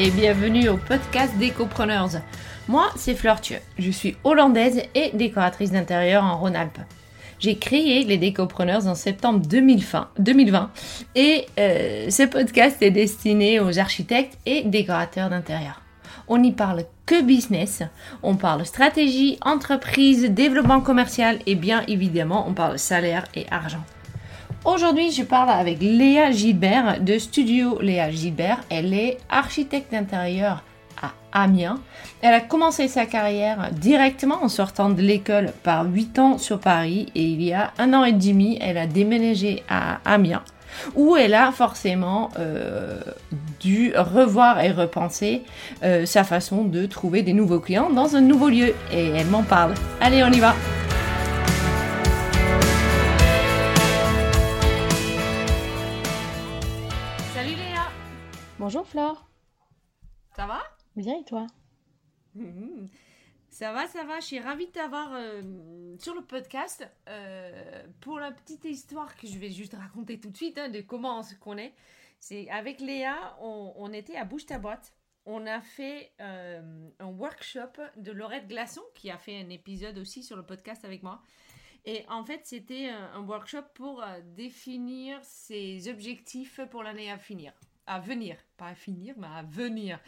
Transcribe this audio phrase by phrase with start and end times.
[0.00, 2.22] Et bienvenue au podcast Décopreneurs.
[2.68, 3.56] Moi, c'est Fleur Thieu.
[3.80, 6.78] Je suis hollandaise et décoratrice d'intérieur en Rhône-Alpes.
[7.40, 10.70] J'ai créé les Décopreneurs en septembre 2020,
[11.16, 15.82] et euh, ce podcast est destiné aux architectes et décorateurs d'intérieur.
[16.28, 17.82] On n'y parle que business,
[18.22, 23.82] on parle stratégie, entreprise, développement commercial et bien évidemment on parle salaire et argent.
[24.64, 28.60] Aujourd'hui, je parle avec Léa Gilbert de Studio Léa Gilbert.
[28.70, 30.64] Elle est architecte d'intérieur
[31.00, 31.80] à Amiens.
[32.22, 37.06] Elle a commencé sa carrière directement en sortant de l'école par 8 ans sur Paris
[37.14, 40.42] et il y a un an et demi, elle a déménagé à Amiens
[40.94, 43.00] où elle a forcément euh,
[43.60, 45.42] dû revoir et repenser
[45.82, 48.74] euh, sa façon de trouver des nouveaux clients dans un nouveau lieu.
[48.92, 49.74] Et elle m'en parle.
[50.00, 50.54] Allez, on y va
[58.70, 59.26] Bonjour Flore.
[60.36, 60.60] Ça va?
[60.94, 61.46] Bien et toi?
[63.48, 64.20] Ça va, ça va.
[64.20, 66.86] Je suis ravie de t'avoir euh, sur le podcast.
[67.08, 70.82] Euh, pour la petite histoire que je vais juste raconter tout de suite hein, de
[70.82, 71.72] comment on se connaît,
[72.18, 74.92] c'est avec Léa, on, était à Bouche ta boîte.
[75.24, 80.22] On a fait euh, un workshop de Laurette Glaçon qui a fait un épisode aussi
[80.22, 81.22] sur le podcast avec moi.
[81.86, 84.04] Et en fait, c'était un workshop pour
[84.36, 87.54] définir ses objectifs pour l'année à finir
[87.88, 89.98] à venir, pas à finir, mais à venir.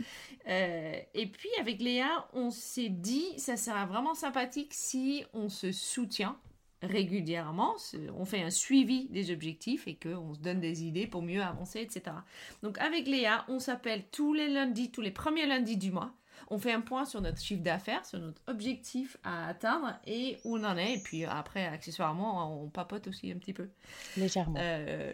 [0.46, 5.72] Euh, et puis avec Léa, on s'est dit, ça sera vraiment sympathique si on se
[5.72, 6.38] soutient
[6.82, 7.76] régulièrement,
[8.16, 11.80] on fait un suivi des objectifs et qu'on se donne des idées pour mieux avancer,
[11.80, 12.16] etc.
[12.62, 16.14] Donc avec Léa, on s'appelle tous les lundis, tous les premiers lundis du mois
[16.48, 20.56] on fait un point sur notre chiffre d'affaires, sur notre objectif à atteindre et où
[20.56, 20.94] on en est.
[20.94, 23.68] Et puis après, accessoirement, on papote aussi un petit peu.
[24.16, 24.56] Légèrement.
[24.58, 25.12] Euh,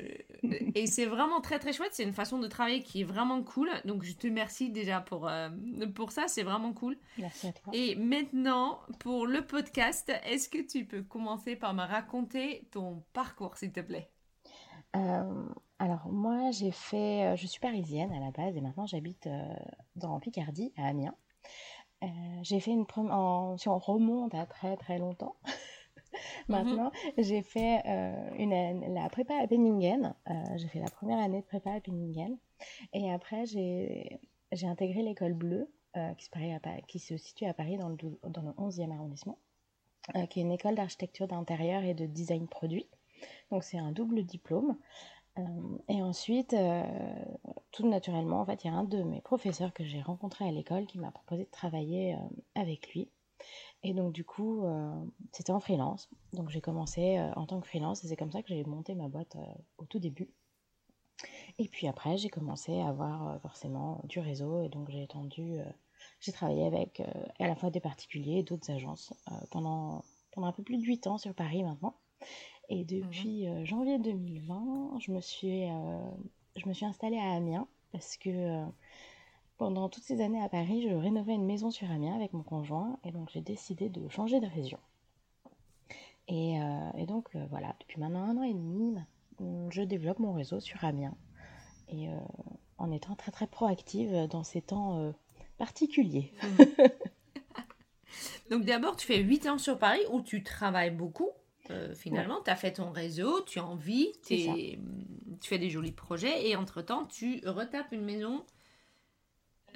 [0.75, 1.93] et c'est vraiment très très chouette.
[1.93, 3.71] C'est une façon de travailler qui est vraiment cool.
[3.85, 5.49] Donc je te remercie déjà pour, euh,
[5.95, 6.29] pour ça.
[6.29, 6.97] C'est vraiment cool.
[7.19, 7.73] Merci à toi.
[7.75, 13.57] Et maintenant, pour le podcast, est-ce que tu peux commencer par me raconter ton parcours,
[13.57, 14.11] s'il te plaît?
[14.95, 15.49] Euh,
[15.79, 19.29] alors moi j'ai fait, je suis parisienne à la base et maintenant j'habite
[19.95, 21.15] dans Picardie à Amiens.
[22.03, 22.07] Euh,
[22.43, 23.59] j'ai fait une première.
[23.59, 25.37] Si on remonte à très très longtemps,
[26.49, 30.15] maintenant, j'ai fait euh, une, la prépa à Penningen.
[30.29, 32.37] Euh, j'ai fait la première année de prépa à Penningen.
[32.93, 34.19] Et après, j'ai
[34.63, 35.71] intégré l'école bleue,
[36.19, 37.97] qui, se qui, se situe à Paris dans le,
[38.29, 39.39] dans le 11e arrondissement,
[40.29, 42.87] qui est une école d'architecture d'intérieur et de design produit.
[43.51, 44.77] Donc, c'est un double diplôme.
[45.39, 46.83] Euh, et ensuite, euh,
[47.73, 50.51] tout naturellement, en fait, il y a un de mes professeurs que j'ai rencontré à
[50.51, 52.19] l'école qui m'a proposé de travailler euh,
[52.55, 53.11] avec lui.
[53.83, 54.65] Et donc, du coup,
[55.31, 56.09] c'était en freelance.
[56.33, 59.07] Donc, j'ai commencé en tant que freelance et c'est comme ça que j'ai monté ma
[59.07, 59.37] boîte
[59.79, 60.31] au tout début.
[61.59, 65.59] Et puis après, j'ai commencé à avoir forcément du réseau et donc j'ai étendu,
[66.19, 67.01] j'ai travaillé avec
[67.39, 69.13] à la fois des particuliers et d'autres agences
[69.51, 71.95] pendant, pendant un peu plus de 8 ans sur Paris maintenant.
[72.69, 75.99] Et mmh depuis euh, janvier 2020, je me suis, euh,
[76.57, 78.65] je me suis installée à Amiens parce que euh,
[79.59, 82.99] pendant toutes ces années à Paris, je rénovais une maison sur Amiens avec mon conjoint
[83.05, 84.79] et donc j'ai décidé de changer de région.
[86.29, 86.57] Et,
[86.97, 88.97] et donc voilà, depuis maintenant un an et demi,
[89.71, 91.15] je développe mon réseau sur Amiens
[91.89, 92.09] et
[92.79, 95.15] en étant très très proactive dans ces temps
[95.57, 96.33] particuliers.
[96.43, 96.65] Mmh.
[98.51, 101.31] donc d'abord, tu fais 8 ans sur Paris où tu travailles beaucoup
[101.71, 104.79] euh, finalement, tu as fait ton réseau, tu en vis, tu
[105.43, 108.45] fais des jolis projets et entre-temps, tu retapes une maison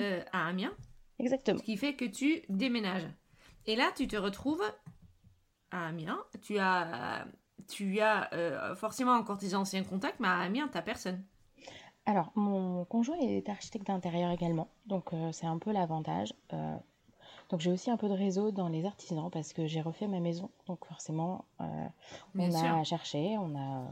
[0.00, 0.74] euh, à Amiens.
[1.18, 1.58] Exactement.
[1.58, 3.06] Ce qui fait que tu déménages.
[3.66, 4.62] Et là, tu te retrouves
[5.70, 6.24] à Amiens.
[6.42, 7.26] Tu as,
[7.68, 11.22] tu as euh, forcément encore tes anciens contacts, mais à Amiens, tu n'as personne.
[12.06, 16.32] Alors, mon conjoint est architecte d'intérieur également, donc c'est un peu l'avantage.
[17.50, 20.20] Donc j'ai aussi un peu de réseau dans les artisans parce que j'ai refait ma
[20.20, 20.50] maison.
[20.66, 21.64] Donc forcément, euh,
[22.36, 23.90] on a cherché, on a,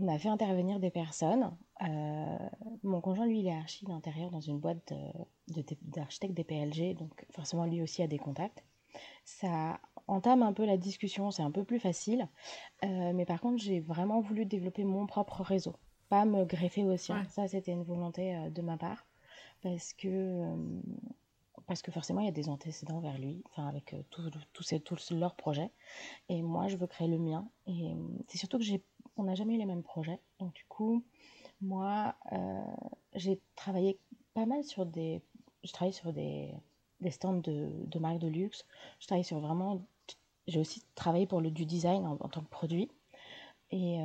[0.00, 1.54] on a fait intervenir des personnes.
[1.82, 2.38] Euh,
[2.82, 4.94] mon conjoint, lui, il est archi d'intérieur dans une boîte
[5.82, 6.94] d'architectes des PLG.
[6.94, 8.64] Donc forcément, lui aussi a des contacts.
[9.26, 12.28] Ça entame un peu la discussion, c'est un peu plus facile.
[12.82, 15.74] Euh, mais par contre, j'ai vraiment voulu développer mon propre réseau.
[16.08, 17.24] Pas me greffer au sien.
[17.28, 19.06] Ça, c'était une volonté de ma part.
[19.62, 20.54] Parce que
[21.66, 25.34] parce que forcément il y a des antécédents vers lui, enfin avec euh, tous leurs
[25.34, 25.70] projets.
[26.28, 27.48] Et moi je veux créer le mien.
[27.66, 27.94] Et euh,
[28.28, 28.64] c'est surtout que
[29.16, 30.20] on n'a jamais eu les mêmes projets.
[30.38, 31.04] Donc du coup,
[31.60, 32.60] moi euh,
[33.14, 33.98] j'ai travaillé
[34.34, 35.22] pas mal sur des,
[35.62, 36.54] je travaille sur des,
[37.10, 38.66] stands de, de marques de luxe.
[39.00, 39.82] Je travaille sur vraiment,
[40.46, 42.90] j'ai aussi travaillé pour le du design en, tant que produit.
[43.70, 43.98] Et,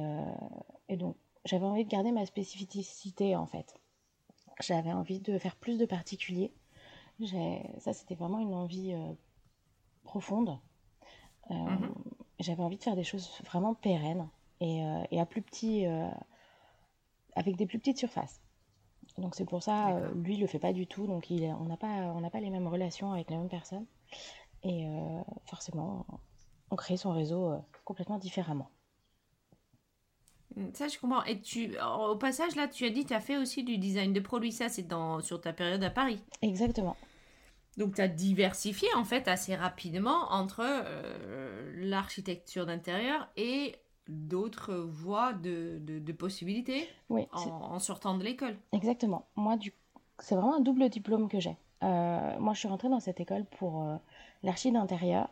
[0.88, 1.15] et donc
[1.45, 3.79] j'avais envie de garder ma spécificité en fait.
[4.61, 6.51] j'avais envie de faire plus de particuliers.
[7.80, 8.95] Ça, c'était vraiment une envie
[10.04, 10.57] profonde.
[11.50, 11.94] Mhm.
[12.39, 14.30] J'avais envie de faire des choses vraiment pérennes
[14.62, 14.81] et,
[15.12, 15.86] et à plus petit,
[17.36, 18.42] avec des plus petites surfaces.
[19.18, 21.07] Donc c'est pour ça, euh, lui, il le fait pas du tout.
[21.07, 23.86] Donc il, on n'a pas, on pas les mêmes relations avec les mêmes personnes.
[24.63, 26.06] Et euh, forcément,
[26.69, 28.69] on crée son réseau euh, complètement différemment.
[30.56, 31.24] Mm, ça, je comprends.
[31.24, 34.19] Et tu, au passage, là, tu as dit, tu as fait aussi du design de
[34.19, 34.51] produits.
[34.51, 36.21] Ça, c'est dans, sur ta période à Paris.
[36.42, 36.95] Exactement.
[37.77, 40.66] Donc, tu as diversifié, en fait, assez rapidement entre
[41.77, 43.75] l'architecture d'intérieur et
[44.10, 48.57] d'autres voies de, de, possibilités oui, en, sortant de l'école.
[48.74, 49.27] Exactement.
[49.36, 49.71] Moi, du...
[50.18, 51.57] c'est vraiment un double diplôme que j'ai.
[51.83, 53.95] Euh, moi, je suis rentrée dans cette école pour euh,
[54.44, 55.30] l'archi d'intérieur.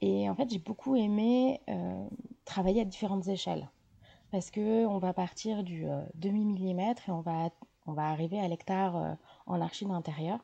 [0.00, 2.06] Et en fait, j'ai beaucoup aimé euh,
[2.44, 3.68] travailler à différentes échelles.
[4.32, 7.50] Parce que on va partir du demi-millimètre et on va,
[7.86, 9.16] on va arriver à l'hectare
[9.46, 10.40] en archi d'intérieur.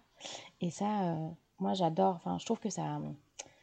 [0.60, 1.16] Et ça,
[1.58, 2.16] moi, j'adore.
[2.16, 3.00] Enfin, je trouve que ça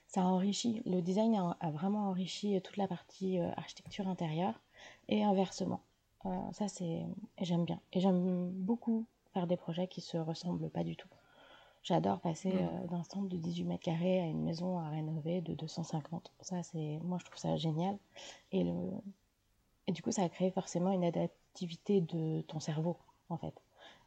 [0.08, 4.60] ça enrichit, le design a, vraiment enrichi toute la partie euh, architecture intérieure
[5.10, 5.82] et inversement.
[6.26, 7.06] Euh, ça, c'est,
[7.42, 7.80] j'aime bien.
[7.92, 11.10] Et j'aime beaucoup faire des projets qui se ressemblent pas du tout.
[11.84, 12.58] J'adore passer mm.
[12.58, 16.32] euh, d'un centre de 18 mètres carrés à une maison à rénover de 250.
[16.40, 17.98] Ça, c'est, moi, je trouve ça génial.
[18.54, 18.74] Et, le,
[19.88, 22.98] et du coup, ça a créé forcément une adaptivité de ton cerveau,
[23.30, 23.62] en fait.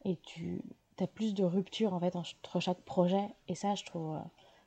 [0.06, 0.62] Et tu
[1.02, 3.28] as plus de rupture, en fait, entre chaque projet.
[3.48, 4.18] Et ça, je trouve,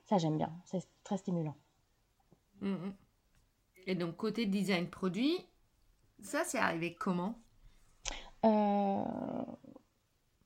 [0.06, 0.52] ça, j'aime bien.
[0.66, 1.56] C'est très stimulant.
[2.62, 2.94] Mm, mm.
[3.88, 5.38] Et donc, côté design produit,
[6.22, 7.36] ça, c'est arrivé comment?
[8.46, 9.04] Euh,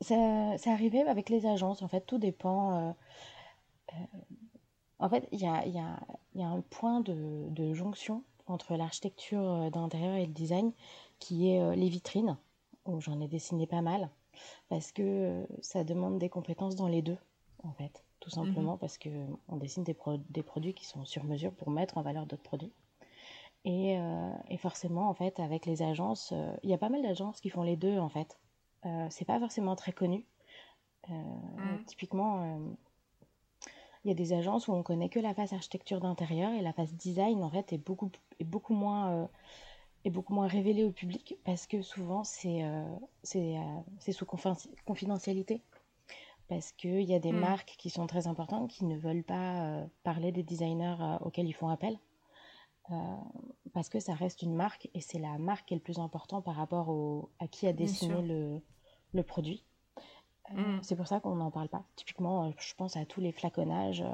[0.01, 1.81] C'est arrivé avec les agences.
[1.81, 2.89] En fait, tout dépend.
[2.89, 2.91] Euh,
[3.93, 3.95] euh,
[4.99, 5.99] en fait, il y a, y, a,
[6.35, 10.71] y a, un point de, de jonction entre l'architecture d'intérieur et le design
[11.19, 12.37] qui est les vitrines,
[12.85, 14.09] où j'en ai dessiné pas mal,
[14.69, 17.17] parce que ça demande des compétences dans les deux,
[17.63, 18.79] en fait tout simplement mhm.
[18.79, 19.95] parce qu'on dessine des,
[20.29, 22.73] des, produits qui sont sur mesure pour mettre en valeur d'autres produits.
[23.65, 27.01] Et, euh, et, forcément, en fait, avec les agences, euh, il y a pas mal
[27.01, 28.39] d'agences qui font les deux, en fait.
[28.85, 30.25] Euh, c'est pas forcément très connu.
[31.85, 32.59] Typiquement,
[34.03, 36.73] il y a des agences où on connaît que la face architecture d'intérieur et la
[36.73, 38.11] face design, en fait, est beaucoup,
[38.41, 39.29] est beaucoup moins
[40.07, 42.63] est beaucoup moins révélée au public parce que souvent c'est
[43.23, 45.61] c'est sous confidentialité
[46.47, 47.39] parce qu'il y a des mm.
[47.39, 51.47] marques qui sont très importantes qui ne veulent pas euh, parler des designers euh, auxquels
[51.47, 51.97] ils font appel.
[52.89, 52.95] Euh,
[53.73, 56.41] parce que ça reste une marque et c'est la marque qui est le plus important
[56.41, 58.61] par rapport au, à qui a dessiné le,
[59.13, 59.65] le, produit.
[60.53, 60.79] Mm.
[60.83, 61.83] C'est pour ça qu'on n'en parle pas.
[61.97, 64.05] Typiquement, je pense à tous les flaconnages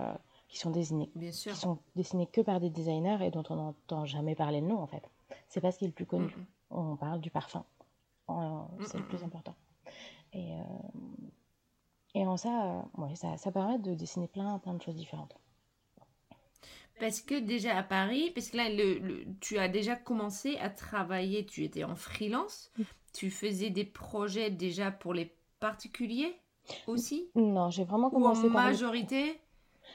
[0.48, 1.54] qui sont désignés, Bien sûr.
[1.54, 4.80] qui sont dessinés que par des designers et dont on n'entend jamais parler de nom
[4.80, 5.08] en fait.
[5.54, 6.26] C'est pas ce qui est le plus connu.
[6.26, 7.64] Mm, on parle du parfum.
[8.88, 9.56] c'est le plus important.
[10.34, 10.58] Et
[12.16, 15.36] et en ça, euh, ouais, ça, ça permet de dessiner plein, plein de choses différentes.
[17.00, 21.46] Parce que déjà à Paris, parce que là, le, tu as déjà commencé à travailler,
[21.46, 22.72] tu étais en freelance,
[23.14, 26.36] tu faisais des projets déjà pour les particuliers
[26.86, 27.30] aussi?
[27.36, 29.40] Non, j'ai vraiment commencé Ou en majorité?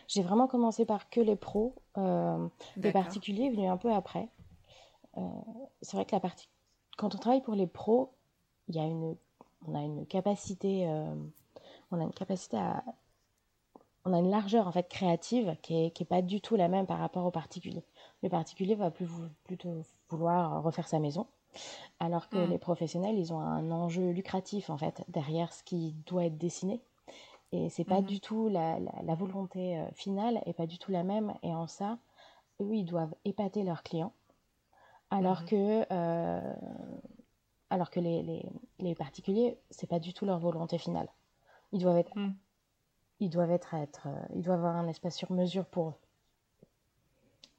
[0.09, 1.77] J'ai vraiment commencé par que les pros.
[1.97, 4.29] Euh, les particuliers venus un peu après.
[5.19, 5.21] Euh,
[5.83, 6.49] c'est vrai que la partie...
[6.97, 8.15] quand on travaille pour les pros,
[8.69, 9.17] il y a une...
[9.67, 10.87] on a une capacité
[11.91, 12.85] on a une capacité à
[14.09, 16.69] on a une largeur en fait créative qui est, qui est pas du tout la
[16.69, 17.85] même par rapport au particulier.
[18.23, 19.09] Le particulier va plus,
[19.45, 21.27] plutôt vouloir refaire sa maison,
[22.01, 22.51] alors que mm.
[22.51, 26.81] les professionnels, ils ont un enjeu lucratif en fait derrière ce qui doit être dessiné.
[27.53, 28.07] Et c'est pas mm.
[28.07, 31.35] du tout la, la, volonté euh, finale est pas du tout la même.
[31.43, 31.99] Et en ça,
[32.61, 34.13] eux, ils doivent épater leurs clients,
[35.11, 35.45] alors mm.
[35.47, 36.55] que euh,
[37.71, 38.43] alors que les, les,
[38.79, 41.09] les particuliers, c'est pas du tout leur volonté finale.
[41.73, 42.35] Ils doivent être, hmm.
[43.21, 45.95] ils doivent être, être euh, ils doivent avoir un espace sur mesure pour eux.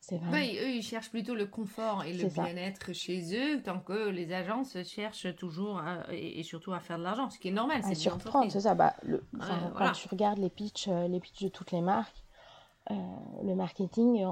[0.01, 0.56] C'est vrai.
[0.56, 4.82] eux, ils cherchent plutôt le confort et le bien-être chez eux, tant que les agences
[4.84, 7.84] cherchent toujours et, surtout à faire de l'argent, ce qui est normal.
[7.84, 8.74] C'est surprendre, c'est ça.
[8.74, 9.24] Bah, le,
[9.77, 12.24] Quand tu regardes les pitchs, euh, les pitchs de toutes les marques,
[12.89, 12.96] euh,
[13.44, 14.24] le marketing, il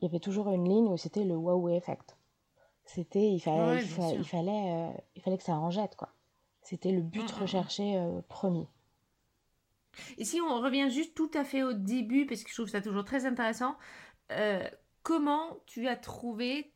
[0.00, 2.16] y avait toujours une ligne où c'était le wow effect.
[2.84, 6.10] C'était, il fallait, il, fallait, il, fallait, que ça en jette, quoi.
[6.60, 7.40] C'était le but mm, mm, mm.
[7.40, 8.68] recherché premier.
[10.18, 12.80] Et si on revient juste tout à fait au début, parce que je trouve ça
[12.80, 13.76] toujours très intéressant,
[14.32, 14.68] euh,
[15.02, 16.72] comment tu as trouvé...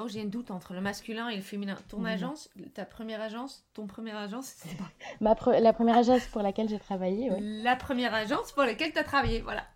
[0.00, 1.76] Oh, j'ai un doute entre le masculin et le féminin.
[1.88, 4.68] Ton agence, ta première agence, ton première agence, c'est
[5.20, 9.04] Ma La première agence pour laquelle j'ai travaillé, La première agence pour laquelle tu as
[9.04, 9.66] travaillé, voilà.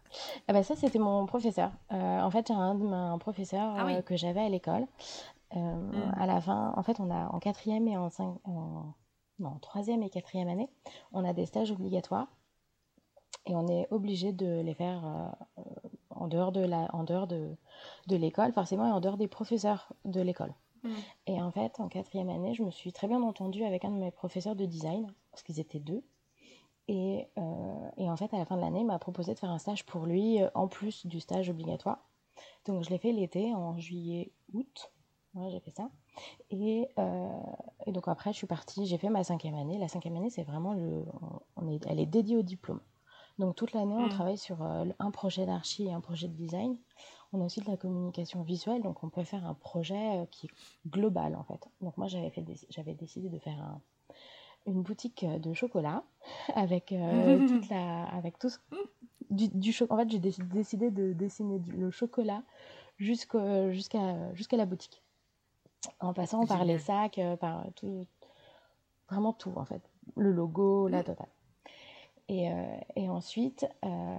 [0.49, 1.71] Ah bah ça, c'était mon professeur.
[1.93, 4.87] Euh, en fait, j'ai un, un professeur ah euh, que j'avais à l'école.
[5.55, 5.91] Hmm.
[6.17, 8.95] À la fin, en fait, on a en quatrième et en, cinq, en
[9.39, 10.71] non, troisième et quatrième année,
[11.13, 12.29] on a des stages obligatoires
[13.47, 15.63] et on est obligé de les faire euh,
[16.11, 17.57] en dehors de la, en dehors de,
[18.07, 20.55] de l'école, forcément, et en dehors des professeurs de l'école.
[20.85, 20.91] Mm.
[21.27, 23.97] Et en fait, en quatrième année, je me suis très bien entendue avec un de
[23.97, 26.05] mes professeurs de design, parce qu'ils étaient deux.
[26.89, 29.51] Et, euh, et, en fait, à la fin de l'année, il m'a proposé de faire
[29.51, 31.99] un stage pour lui, euh, en plus du stage obligatoire.
[32.67, 34.93] Donc, je l'ai fait l'été, en juillet, août.
[35.35, 35.89] Ouais, j'ai fait ça.
[36.51, 36.89] Et,
[37.87, 39.79] et, donc, après, je suis partie, j'ai fait ma cinquième année.
[39.79, 41.05] La cinquième année, c'est vraiment le.
[41.57, 42.81] On est, elle est dédiée au diplôme.
[43.39, 44.11] Donc toute l'année, on mm.
[44.11, 46.77] travaille sur euh, un projet d'archi et un projet de design.
[47.33, 50.47] On a aussi de la communication visuelle, donc on peut faire un projet euh, qui
[50.47, 51.69] est global en fait.
[51.81, 53.81] Donc moi, j'avais, fait j'avais décidé de faire
[54.67, 56.05] une boutique euh, de chocolat
[56.55, 56.87] avec
[57.49, 58.51] toute la, avec tout
[59.31, 62.43] du, du En fait, j'ai décidé de dessiner le chocolat
[62.99, 63.29] jusqu'à
[64.53, 65.03] la boutique,
[66.01, 68.07] en passant par les sacs, par tout,
[69.09, 69.83] vraiment tout en fait,
[70.17, 71.05] le logo, la mm.
[71.05, 71.29] totale.
[72.31, 74.19] Euh, et, ensuite, euh,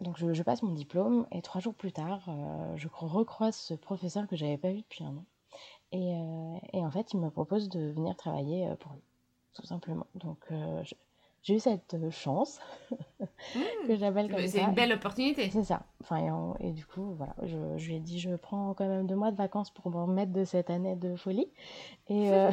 [0.00, 4.26] donc je, passe mon diplôme et trois jours plus tard, euh, je recroise ce professeur
[4.26, 5.24] que j'avais pas vu depuis un an.
[5.92, 6.14] Et,
[6.72, 9.02] et, en fait, il me propose de venir travailler pour lui,
[9.54, 10.06] tout simplement.
[10.14, 10.94] Donc, je,
[11.42, 12.60] j'ai eu cette euh, chance
[13.20, 13.60] mmh.
[13.88, 14.48] que j'appelle comme ça.
[14.48, 15.50] C'est une belle opportunité.
[15.50, 15.82] C'est ça.
[16.00, 19.16] Enfin, et, du coup, voilà, je, je, lui ai dit, je prends quand même deux
[19.16, 21.50] mois de vacances pour me remettre de cette année de folie.
[22.08, 22.50] Et, euh,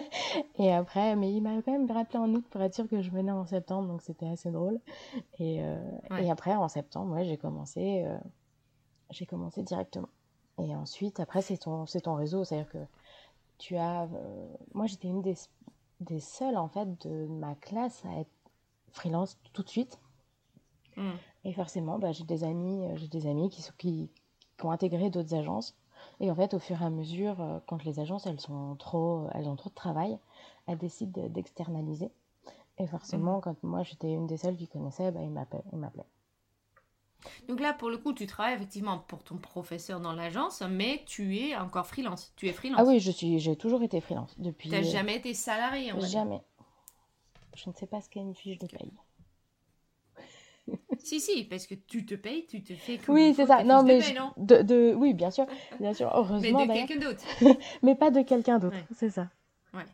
[0.58, 3.10] et après, mais il m'a quand même rappelé en août pour être sûr que je
[3.10, 4.80] venais en septembre, donc c'était assez drôle.
[5.38, 5.78] Et, euh,
[6.20, 8.04] et après, en septembre, ouais, j'ai commencé,
[9.10, 10.10] j'ai commencé directement.
[10.58, 12.84] Et ensuite, après, c'est ton, c'est ton réseau, c'est-à-dire que
[13.56, 14.08] tu as,
[14.74, 15.34] moi, j'étais une des
[16.00, 18.30] des seuls en fait de ma classe à être
[18.90, 20.00] freelance tout de suite.
[20.96, 21.12] Hmm.
[21.44, 24.10] Et forcément, bah, j'ai des amis, euh, j'ai des amis qui, qui,
[24.56, 25.76] qui ont intégré d'autres agences.
[26.20, 29.28] Et en fait, au fur et à mesure, euh, quand les agences elles sont trop,
[29.32, 30.18] elles ont trop de travail,
[30.66, 32.10] elles décident d'externaliser.
[32.78, 33.42] Et forcément, hmm.
[33.42, 36.06] quand moi j'étais une des seules qui connaissait, bah, ils m'appelaient.
[37.48, 41.36] Donc là, pour le coup, tu travailles effectivement pour ton professeur dans l'agence, mais tu
[41.36, 42.32] es encore freelance.
[42.36, 42.80] Tu es freelance.
[42.80, 44.68] Ah oui, je suis, j'ai toujours été freelance depuis.
[44.68, 46.42] Tu n'as jamais été salarié en Jamais.
[47.54, 48.92] Je ne sais pas ce qu'est une fiche de paye.
[50.98, 53.00] si si, parce que tu te payes, tu te fais.
[53.08, 53.64] oui, c'est ça.
[53.64, 54.00] Non mais
[54.36, 55.46] de, de, oui, bien sûr,
[55.80, 56.10] bien sûr.
[56.14, 56.66] Heureusement.
[56.66, 57.24] mais de quelqu'un d'autre.
[57.82, 59.28] mais pas de quelqu'un d'autre, c'est ça.
[59.72, 59.86] Ouais.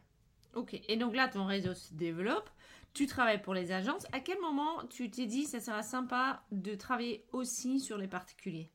[0.55, 0.81] Ok.
[0.89, 2.51] Et donc là, ton réseau se développe
[2.95, 4.07] tu travailles pour les agences.
[4.13, 8.71] À quel moment tu t'es dit ça sera sympa de travailler aussi sur les particuliers?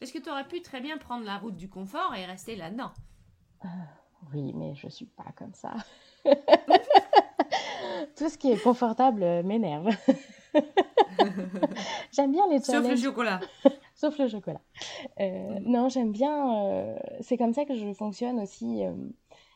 [0.00, 2.92] Parce que tu aurais pu très bien prendre la route du confort et rester là-dedans.
[3.64, 3.68] Euh,
[4.32, 5.74] oui, mais je suis pas comme ça.
[8.16, 9.88] Tout ce qui est confortable m'énerve.
[12.12, 12.84] j'aime bien les challenges.
[12.84, 13.40] Sauf le chocolat.
[13.94, 14.60] Sauf le chocolat.
[15.20, 16.64] Euh, non, j'aime bien.
[16.64, 18.82] Euh, c'est comme ça que je fonctionne aussi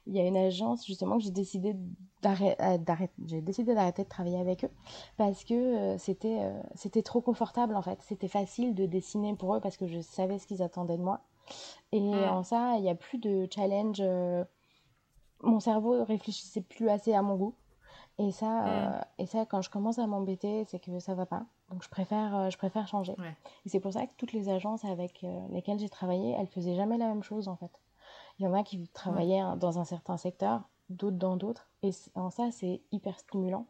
[0.06, 1.76] il y a une agence justement que j'ai décidé
[2.24, 4.70] euh, d'arrêter j'ai décidé d'arrêter de travailler avec eux
[5.16, 8.00] parce que euh, c'était euh, c'était trop confortable en fait.
[8.02, 11.20] C'était facile de dessiner pour eux parce que je savais ce qu'ils attendaient de moi.
[11.90, 14.02] Et en ça il n'y a plus de challenge
[15.42, 17.54] mon cerveau réfléchissait plus assez à mon goût.
[18.18, 21.44] Et ça et ça quand je commence à m'embêter c'est que ça va pas.
[21.70, 23.16] Donc je préfère je préfère changer.
[23.66, 26.98] Et c'est pour ça que toutes les agences avec lesquelles j'ai travaillé elles faisaient jamais
[26.98, 27.81] la même chose en fait
[28.42, 31.68] il y en a qui travaillaient dans un certain secteur, d'autres dans d'autres.
[31.82, 33.66] Et en ça, c'est hyper stimulant.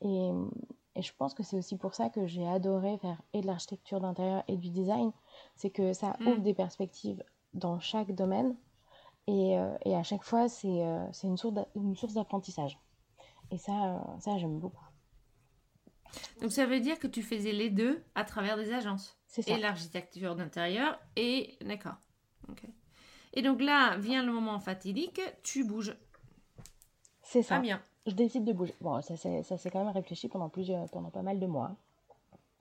[0.00, 0.30] Et,
[0.96, 4.00] et, je pense que c'est aussi pour ça que j'ai adoré faire et de l'architecture
[4.00, 5.12] d'intérieur et du design.
[5.54, 6.26] C'est que ça mm.
[6.26, 7.22] ouvre des perspectives
[7.54, 8.56] dans chaque domaine.
[9.28, 11.36] Et, euh, et à chaque fois, c'est euh, une
[11.96, 12.78] source d'apprentissage.
[13.50, 14.84] Et ça, euh, ça j'aime beaucoup.
[16.40, 19.18] Donc ça veut dire que tu faisais les deux à travers des agences.
[19.26, 19.52] C'est ça.
[19.52, 21.58] Et l'architecture d'intérieur et...
[21.60, 21.96] D'accord.
[22.48, 22.64] ok
[23.32, 25.96] et donc là vient le moment fatidique, tu bouges.
[27.22, 27.58] C'est ça.
[27.58, 27.82] bien.
[28.06, 28.74] Je décide de bouger.
[28.80, 31.76] Bon, ça s'est quand même réfléchi pendant plusieurs, pendant pas mal de mois.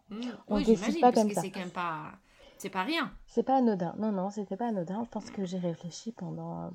[0.09, 0.21] Mmh.
[0.47, 1.41] On oui, décide pas comme ça.
[1.41, 2.11] C'est quand même pas,
[2.57, 3.11] c'est pas rien.
[3.27, 3.95] C'est pas anodin.
[3.97, 5.03] Non, non, c'était pas anodin.
[5.05, 6.71] Je pense que j'ai réfléchi pendant,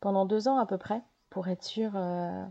[0.00, 1.92] pendant deux ans à peu près pour être sûre.
[1.94, 2.44] Euh,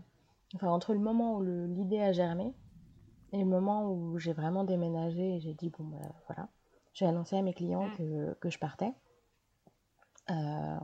[0.56, 2.52] enfin, entre le moment où l'idée a germé
[3.32, 6.48] et le moment où j'ai vraiment déménagé et j'ai dit bon bah voilà,
[6.92, 7.96] j'ai annoncé à mes clients mmh.
[7.96, 8.92] que, que je partais.
[10.32, 10.78] Euh,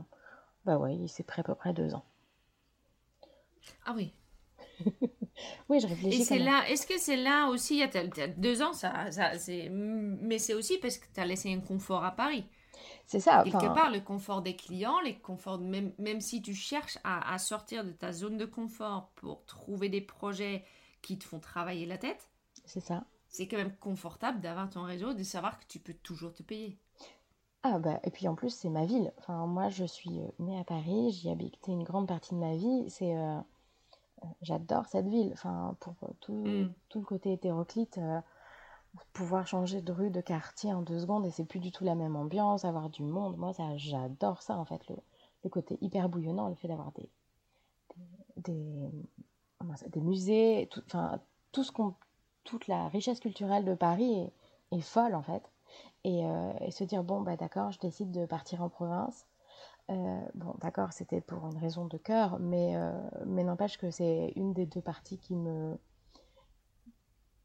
[0.65, 2.05] bah ouais, il s'est pris à peu près deux ans.
[3.85, 4.13] Ah oui.
[5.69, 6.21] oui, je réfléchis.
[6.21, 9.37] Et c'est là, est-ce que c'est là aussi, il y a deux ans, ça, ça
[9.37, 12.45] c'est, mais c'est aussi parce que tu as laissé un confort à Paris.
[13.05, 13.43] C'est ça.
[13.43, 17.37] Quelque part, le confort des clients, les conforts, même, même si tu cherches à, à,
[17.37, 20.63] sortir de ta zone de confort pour trouver des projets
[21.01, 22.29] qui te font travailler la tête.
[22.65, 23.03] C'est ça.
[23.27, 26.77] C'est quand même confortable d'avoir ton réseau, de savoir que tu peux toujours te payer.
[27.63, 29.13] Ah bah et puis en plus c'est ma ville.
[29.17, 32.39] Enfin moi je suis euh, née à Paris, j'y ai habité une grande partie de
[32.39, 32.89] ma vie.
[32.89, 33.39] C'est euh,
[34.41, 35.31] j'adore cette ville.
[35.33, 36.73] Enfin, pour tout, Mm.
[36.89, 38.19] tout le côté hétéroclite, euh,
[39.13, 41.95] pouvoir changer de rue, de quartier en deux secondes et c'est plus du tout la
[41.95, 43.37] même ambiance, avoir du monde.
[43.37, 44.95] Moi, ça, j'adore ça en fait, le,
[45.43, 47.09] le côté hyper bouillonnant, le fait d'avoir des,
[48.37, 48.91] des, des,
[49.59, 51.95] comment ça- des musées, tout, enfin, tout ce qu'on,
[52.43, 54.31] toute la richesse culturelle de Paris
[54.71, 55.43] est, est folle en fait.
[56.03, 59.25] Et, euh, et se dire, bon, bah d'accord, je décide de partir en province.
[59.89, 62.91] Euh, bon, d'accord, c'était pour une raison de cœur, mais, euh,
[63.25, 65.77] mais n'empêche que c'est une des deux parties qui me.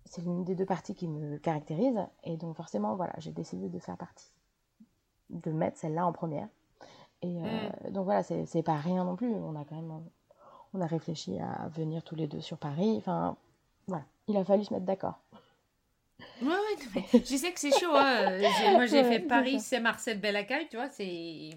[0.04, 1.98] C'est l'une des deux parties qui me caractérise.
[2.22, 4.30] Et donc, forcément, voilà, j'ai décidé de faire partie.
[5.30, 6.48] De mettre celle-là en première.
[7.22, 9.34] Et euh, donc, voilà, c'est c'est pas rien non plus.
[9.34, 9.92] On a quand même.
[10.74, 12.96] On a réfléchi à venir tous les deux sur Paris.
[12.98, 13.36] Enfin,
[13.86, 15.20] voilà, il a fallu se mettre d'accord.
[16.40, 17.94] Ouais, ouais, mais je sais que c'est chaud.
[17.94, 18.38] Hein.
[18.72, 19.60] Moi, j'ai Ouais, fait c'est Paris, ça.
[19.60, 21.50] Saint-Marcel, Belle-Accueil, tu vois, c'est...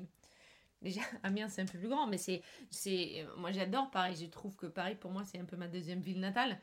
[0.82, 2.42] Déjà, Amiens, c'est un peu plus grand, mais c'est...
[2.72, 3.26] c'est...
[3.38, 4.18] Moi, j'adore Paris.
[4.22, 6.60] Je trouve que Paris, pour moi, c'est un peu ma deuxième ville natale.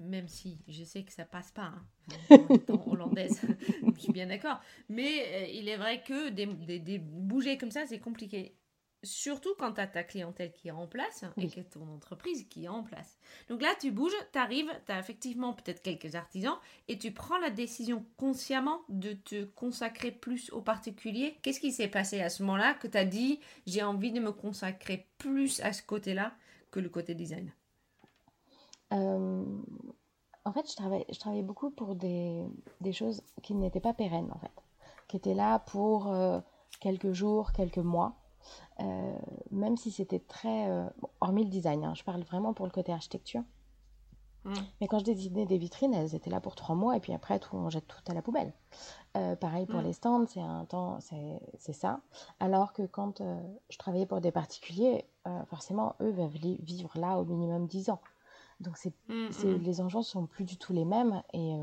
[0.00, 1.86] Même si je sais que ça passe pas, hein.
[2.30, 3.42] en étant hollandaise.
[3.96, 4.60] je suis bien d'accord.
[4.88, 8.56] Mais euh, il est vrai que des, des, des- bouger comme ça, c'est compliqué.
[9.02, 12.64] Surtout quand tu as ta clientèle qui est en place et que ton entreprise qui
[12.64, 13.18] est en place.
[13.48, 16.56] Donc là, tu bouges, tu arrives, tu as effectivement peut-être quelques artisans
[16.88, 21.38] et tu prends la décision consciemment de te consacrer plus aux particuliers.
[21.42, 24.32] Qu'est-ce qui s'est passé à ce moment-là que tu as dit j'ai envie de me
[24.32, 26.32] consacrer plus à ce côté-là
[26.70, 27.52] que le côté design?
[28.92, 29.44] Euh,
[30.44, 32.44] en fait, je travaillais, je travaillais beaucoup pour des,
[32.80, 34.52] des choses qui n'étaient pas pérennes, en fait.
[35.08, 36.40] Qui étaient là pour euh,
[36.80, 38.16] quelques jours, quelques mois.
[38.80, 39.18] Euh,
[39.50, 40.68] même si c'était très...
[40.68, 43.42] euh, bon, hormis le design, hein, je parle vraiment pour le côté architecture.
[44.44, 44.54] Mm.
[44.80, 47.38] Mais quand je dessinais des vitrines, elles étaient là pour trois mois et puis après,
[47.38, 48.52] tout, on jette tout à la poubelle.
[49.16, 49.84] Euh, pareil pour Mm.
[49.84, 52.00] les stands, c'est un temps, c'est ça.
[52.38, 53.22] Alors que quand
[53.70, 55.06] je travaillais pour des particuliers,
[55.46, 56.28] forcément, eux veulent
[56.60, 58.00] vivre là au minimum 10 ans.
[58.60, 61.56] Donc c'est Mm, les enjeux sont plus du tout les mêmes et,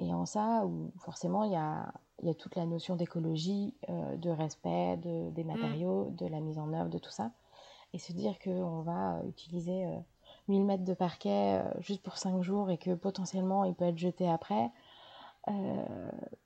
[0.00, 4.16] et en ça où forcément il y a, y a toute la notion d'écologie, euh,
[4.16, 7.30] de respect de, des matériaux, de la mise en œuvre, de tout ça.
[7.92, 9.96] Et se dire qu'on va euh, utiliser euh,
[10.48, 13.98] 1000 mètres de parquet euh, juste pour 5 jours et que potentiellement il peut être
[13.98, 14.70] jeté après,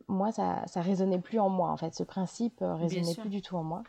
[0.09, 1.95] moi ça, ça résonnait plus en moi en fait.
[1.95, 3.83] Ce principe euh, résonnait plus du tout en moi.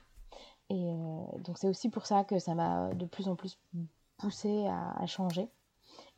[0.69, 0.93] Et
[1.39, 3.57] donc c'est aussi pour ça que ça m'a de plus en plus
[4.17, 5.49] poussé à, à changer.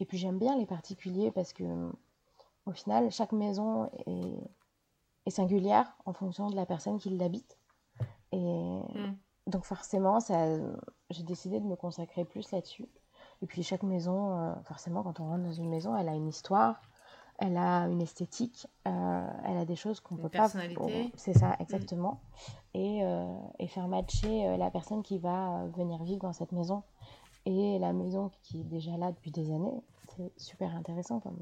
[0.01, 1.63] Et puis j'aime bien les particuliers parce que
[2.65, 4.39] au final, chaque maison est,
[5.25, 7.57] est singulière en fonction de la personne qui l'habite.
[8.31, 8.79] Et
[9.47, 10.57] donc forcément, ça,
[11.09, 12.87] j'ai décidé de me consacrer plus là-dessus.
[13.41, 16.27] Et puis chaque maison, euh, forcément, quand on rentre dans une maison, elle a une
[16.27, 16.81] histoire,
[17.39, 20.43] elle a une esthétique, euh, elle a des choses qu'on peut pas.
[20.43, 21.11] personnalité.
[21.15, 22.21] C'est ça, exactement.
[22.73, 23.25] Et, euh,
[23.57, 26.83] et faire matcher la personne qui va venir vivre dans cette maison
[27.45, 29.83] et la maison qui est déjà là depuis des années,
[30.15, 31.41] c'est super intéressant comme,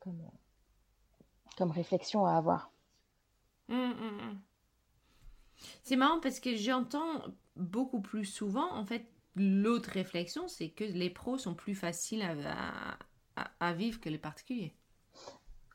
[0.00, 0.36] comme, euh,
[1.56, 2.72] comme réflexion à avoir.
[3.68, 4.42] Mm, mm, mm.
[5.82, 7.22] C'est marrant parce que j'entends
[7.56, 12.98] beaucoup plus souvent, en fait, l'autre réflexion, c'est que les pros sont plus faciles à,
[13.36, 14.74] à- à vivre que les particuliers.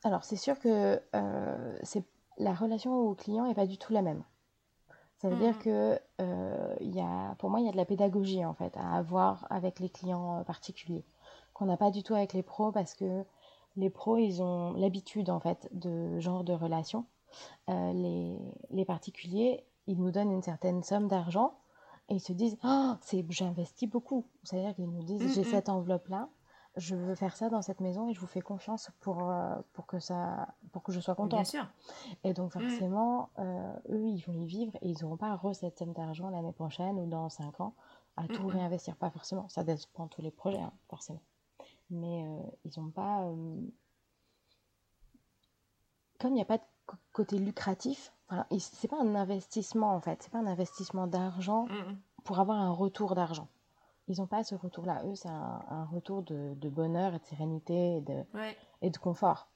[0.04, 2.04] Alors, c'est sûr que euh, c'est,
[2.38, 4.22] la relation au client n'est pas du tout la même.
[5.18, 8.44] Ça veut dire que euh, y a, pour moi, il y a de la pédagogie
[8.44, 11.04] en fait à avoir avec les clients euh, particuliers
[11.54, 13.24] qu'on n'a pas du tout avec les pros parce que
[13.76, 17.04] les pros, ils ont l'habitude en fait de genre de relation.
[17.68, 18.38] Euh, les,
[18.70, 21.54] les particuliers, ils nous donnent une certaine somme d'argent
[22.08, 24.24] et ils se disent ah c'est j'investis beaucoup.
[24.44, 25.46] C'est-à-dire qu'ils nous disent j'ai Mhm.
[25.46, 26.28] cette enveloppe là,
[26.76, 29.86] je veux faire ça dans cette maison et je vous fais confiance pour euh, pour
[29.86, 31.46] que ça pour que je sois Bien contente.
[31.46, 31.66] sûr.
[32.24, 35.78] Et donc forcément, euh, eux, ils vont y vivre et ils n'auront pas re cette
[35.78, 37.74] somme d'argent l'année prochaine ou dans 5 ans
[38.16, 38.96] à tout réinvestir.
[38.96, 41.20] Pas forcément, ça dépend de tous les projets, hein, forcément.
[41.90, 43.22] Mais euh, ils n'ont pas...
[43.24, 43.60] euh,
[46.20, 46.64] Comme il n'y a pas de
[47.12, 48.12] côté lucratif,
[48.50, 51.98] ils- c'est pas un investissement en fait, c'est pas un investissement d'argent Mm, mm.
[52.24, 53.48] pour avoir un retour d'argent.
[54.08, 55.02] Ils n'ont pas ce retour-là.
[55.04, 58.56] Eux, c'est un, un retour de, de bonheur et de sérénité et de, Ouais.
[58.82, 59.48] et de confort.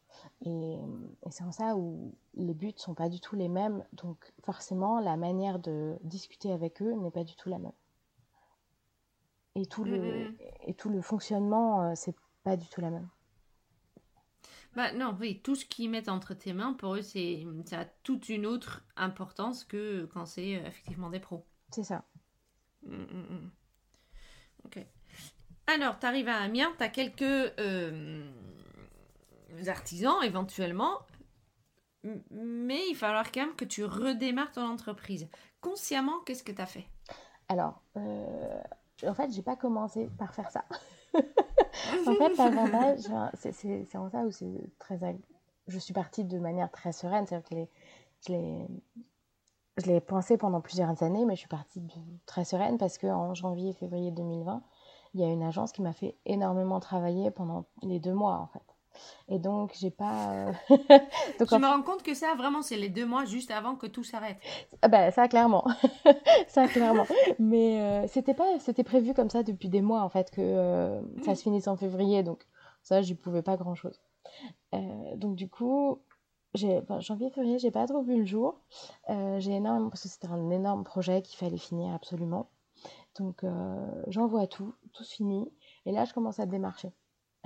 [0.44, 3.84] Et, et c'est en ça où les buts sont pas du tout les mêmes.
[3.92, 7.72] Donc forcément, la manière de discuter avec eux n'est pas du tout la même.
[9.56, 10.36] Et tout le, Mhm.
[10.66, 13.08] et tout le fonctionnement, euh, c'est pas du tout la même.
[14.76, 17.84] Bah non, oui, tout ce qu'ils mettent entre tes mains, pour eux, c'est, ça a
[17.84, 21.44] toute une autre importance que quand c'est euh, effectivement des pros.
[21.72, 22.04] C'est ça.
[22.82, 23.50] Mm, mm, mm.
[24.66, 24.86] Ok.
[25.66, 28.30] Alors, tu arrives à Amiens, tu as quelques euh,
[29.66, 31.00] artisans éventuellement,
[32.30, 35.28] mais il va falloir quand même que tu redémarres ton entreprise.
[35.60, 36.86] Consciemment, qu'est-ce que tu as fait?
[37.48, 38.60] Alors, euh,
[39.06, 40.64] en fait, j'ai pas commencé par faire ça.
[41.14, 43.00] en fait, l'avantage,
[43.34, 44.98] c'est en ça où c'est très.
[45.68, 47.56] Je suis partie de manière très sereine, c'est-à-dire que
[48.26, 48.66] je l'ai
[49.80, 51.82] je l'ai pensé pendant plusieurs années, mais je suis partie
[52.26, 54.62] très sereine parce qu'en janvier et février 2020,
[55.14, 58.46] il y a une agence qui m'a fait énormément travailler pendant les deux mois, en
[58.46, 58.76] fait.
[59.28, 60.32] Et donc, j'ai pas.
[60.32, 60.52] Euh,
[61.38, 63.86] donc, je me rends compte que ça, vraiment, c'est les deux mois juste avant que
[63.86, 64.38] tout s'arrête.
[64.82, 65.64] Ah ben, ça, clairement.
[66.48, 67.06] ça, clairement.
[67.38, 71.00] Mais euh, c'était pas, c'était prévu comme ça depuis des mois, en fait, que euh,
[71.24, 72.22] ça se finisse en février.
[72.22, 72.46] Donc,
[72.82, 74.00] ça, j'y pouvais pas grand chose.
[75.16, 76.00] donc, du coup,
[76.54, 78.60] j'ai, janvier, février, j'ai pas trop vu le jour.
[79.08, 82.50] j'ai énormément, parce que c'était un énorme projet qu'il fallait finir absolument.
[83.18, 83.44] Donc,
[84.08, 85.52] j'envoie tout, tout se finit.
[85.86, 86.92] Et là, je commence à démarcher.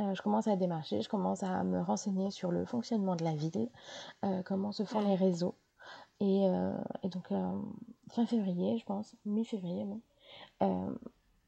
[0.00, 3.35] Euh, je commence à démarcher, je commence à me renseigner sur le fonctionnement de la
[3.35, 3.68] ville,
[4.24, 5.54] euh, comment se font les réseaux.
[6.20, 6.72] Et, euh,
[7.04, 7.28] donc,
[8.09, 10.98] fin février, je pense, mi-février même,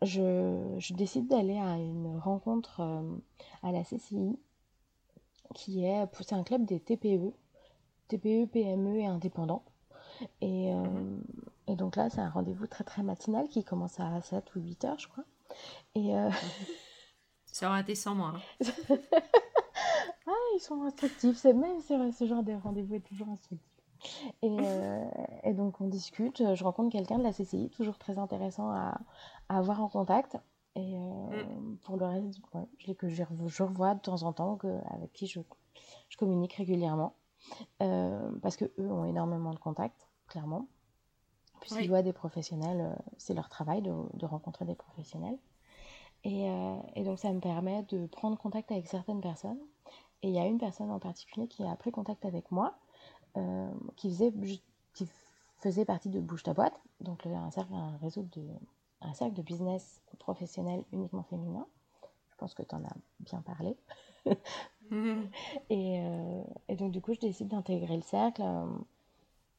[0.03, 2.81] je, décide d'aller à une rencontre
[3.63, 4.39] à la CCI,
[5.55, 7.33] qui est, c'est un club des TPE,
[8.09, 9.65] TPE, PME et indépendants.
[10.41, 10.73] Et,
[11.67, 14.85] et donc là, c'est un rendez-vous très très matinal qui commence à 7 ou 8
[14.85, 15.25] heures, je crois.
[15.95, 16.13] Et,
[17.57, 18.35] Ça aurait été sans moi.
[18.35, 18.67] Hein.
[20.27, 21.39] ah, ils sont instructifs.
[21.39, 23.67] C'est même ce genre de rendez-vous est toujours instructif.
[24.43, 25.09] Et, euh,
[25.43, 26.55] et, donc on discute.
[26.55, 29.01] Je rencontre quelqu'un de la CCI, toujours très intéressant à,
[29.49, 30.37] avoir en contact.
[30.75, 31.79] Et euh, mm.
[31.79, 32.39] pour le reste,
[32.77, 33.23] je, que je,
[33.63, 35.41] revois de temps en temps, que, avec qui je,
[36.11, 37.15] je communique régulièrement.
[37.83, 40.69] Euh, parce que eux ont énormément de contacts, clairement.
[41.63, 45.39] Puisqu'ils voient des professionnels, c'est leur travail de, de rencontrer des professionnels.
[46.27, 49.59] Euh, et, donc ça me permet de prendre contact avec certaines personnes.
[50.23, 52.75] Et il y a une personne en particulier qui a pris contact avec moi,
[53.37, 54.33] euh, qui, faisait,
[54.95, 55.09] qui
[55.59, 58.43] faisait partie de Bouge ta boîte, donc un, cercle, un réseau de,
[59.03, 61.67] un cercle de business professionnel uniquement féminin.
[62.31, 63.77] Je pense que tu en as bien parlé.
[65.71, 68.43] et, euh, et, donc du coup, je décide d'intégrer le cercle.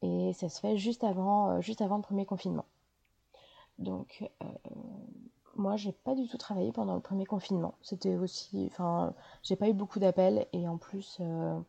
[0.02, 2.66] et ça se fait juste avant, juste avant le premier confinement.
[3.80, 4.28] Donc,
[5.58, 7.76] moi, j'ai pas du tout travaillé pendant le premier confinement.
[7.82, 11.60] C'était aussi, enfin, j'ai pas eu beaucoup d'appels et en plus, euh,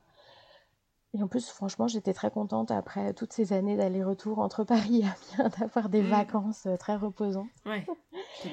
[1.15, 5.05] et en plus, franchement, j'étais très contente après toutes ces années d'aller-retour entre Paris et
[5.05, 6.09] Amiens d'avoir des mm.
[6.09, 7.49] vacances euh, très reposantes.
[7.67, 7.87] Ouais,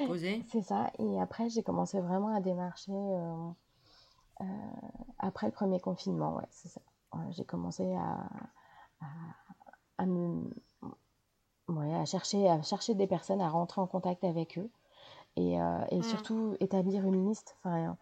[0.06, 0.44] posé.
[0.50, 0.90] C'est ça.
[0.98, 4.44] Et après, j'ai commencé vraiment à démarcher euh,
[5.18, 6.36] après le premier confinement.
[6.36, 6.80] Ouais, c'est ça.
[7.30, 8.28] j'ai commencé à,
[9.00, 9.06] à,
[9.98, 10.50] à me
[11.68, 14.70] ouais, à chercher, à chercher des personnes, à rentrer en contact avec eux
[15.36, 16.02] et, euh, et mm.
[16.02, 17.56] surtout établir une liste.
[17.62, 17.96] Enfin,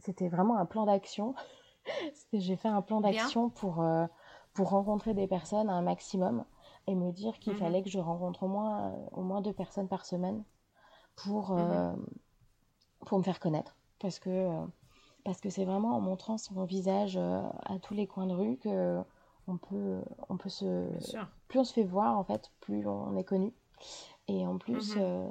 [0.00, 1.34] c'était vraiment un plan d'action.
[2.32, 4.06] J'ai fait un plan d'action pour, euh,
[4.52, 6.44] pour rencontrer des personnes un maximum
[6.86, 7.58] et me dire qu'il mm-hmm.
[7.58, 10.42] fallait que je rencontre au moins, euh, au moins deux personnes par semaine
[11.16, 11.96] pour, mm-hmm.
[13.06, 13.76] pour me faire connaître.
[14.00, 14.50] Parce que
[15.24, 19.00] parce que c'est vraiment en montrant son visage à tous les coins de rue que
[19.46, 20.86] on peut, on peut se...
[21.48, 23.54] Plus on se fait voir, en fait, plus on est connu.
[24.28, 25.30] Et en plus, mm-hmm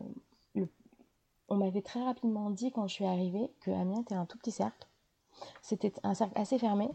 [1.49, 4.51] on m'avait très rapidement dit quand je suis arrivée que Amiens était un tout petit
[4.51, 4.87] cercle.
[5.61, 6.89] C'était un cercle assez fermé,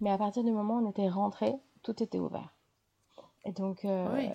[0.00, 2.54] mais à partir du moment où on était rentré, tout était ouvert.
[3.44, 4.28] Et donc, euh,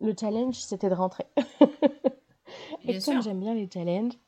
[0.00, 1.26] le challenge, c'était de rentrer.
[2.84, 4.18] Et comme j'aime bien les challenges,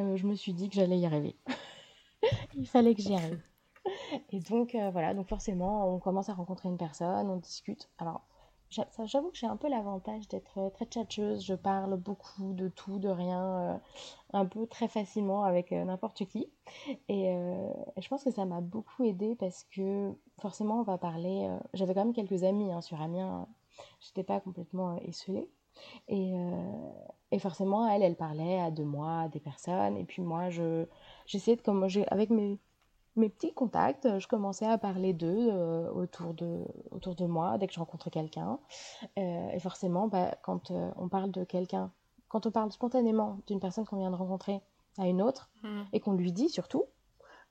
[0.00, 1.36] euh, je me suis dit que j'allais y arriver.
[2.56, 3.40] Il fallait que j'y arrive.
[4.30, 7.88] Et donc, euh, voilà, donc forcément, on commence à rencontrer une personne, on discute.
[7.98, 8.22] Alors,
[8.70, 11.44] J'avoue que j'ai un peu l'avantage d'être euh, très tchatcheuse.
[11.44, 13.78] Je parle beaucoup de tout, de rien, euh,
[14.32, 16.48] un peu très facilement avec euh, n'importe qui.
[17.08, 17.32] Et,
[18.00, 21.48] je pense que ça m'a beaucoup aidé parce que forcément, on va parler.
[21.74, 23.48] J'avais quand même quelques amis hein, sur Amiens.
[24.00, 25.50] J'étais pas complètement esselée.
[26.08, 26.32] Et,
[27.40, 29.96] forcément, elle, elle parlait de moi, à des personnes.
[29.96, 30.86] Et puis moi, je
[31.26, 32.58] j'essayais de, comme avec mes
[33.16, 37.66] mes petits contacts, je commençais à parler d'eux euh, autour, de, autour de moi dès
[37.66, 38.58] que je rencontrais quelqu'un.
[39.18, 41.90] Euh, et forcément, bah, quand euh, on parle de quelqu'un,
[42.28, 44.60] quand on parle spontanément d'une personne qu'on vient de rencontrer
[44.98, 45.82] à une autre, hmm.
[45.92, 46.84] et qu'on lui dit surtout,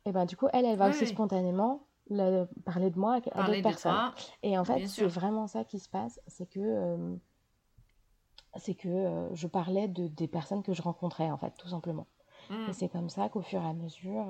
[0.05, 1.85] et ben du coup, elle, elle va aussi spontanément
[2.65, 4.11] parler de moi à, d'autres personnes.
[4.43, 7.17] Et en fait, c'est vraiment ça qui se passe, c'est que
[8.55, 12.07] c'est que je parlais de, des personnes que je rencontrais, en fait, tout simplement.
[12.49, 12.69] Hmm.
[12.69, 14.25] Et c'est comme ça qu'au fur et à mesure,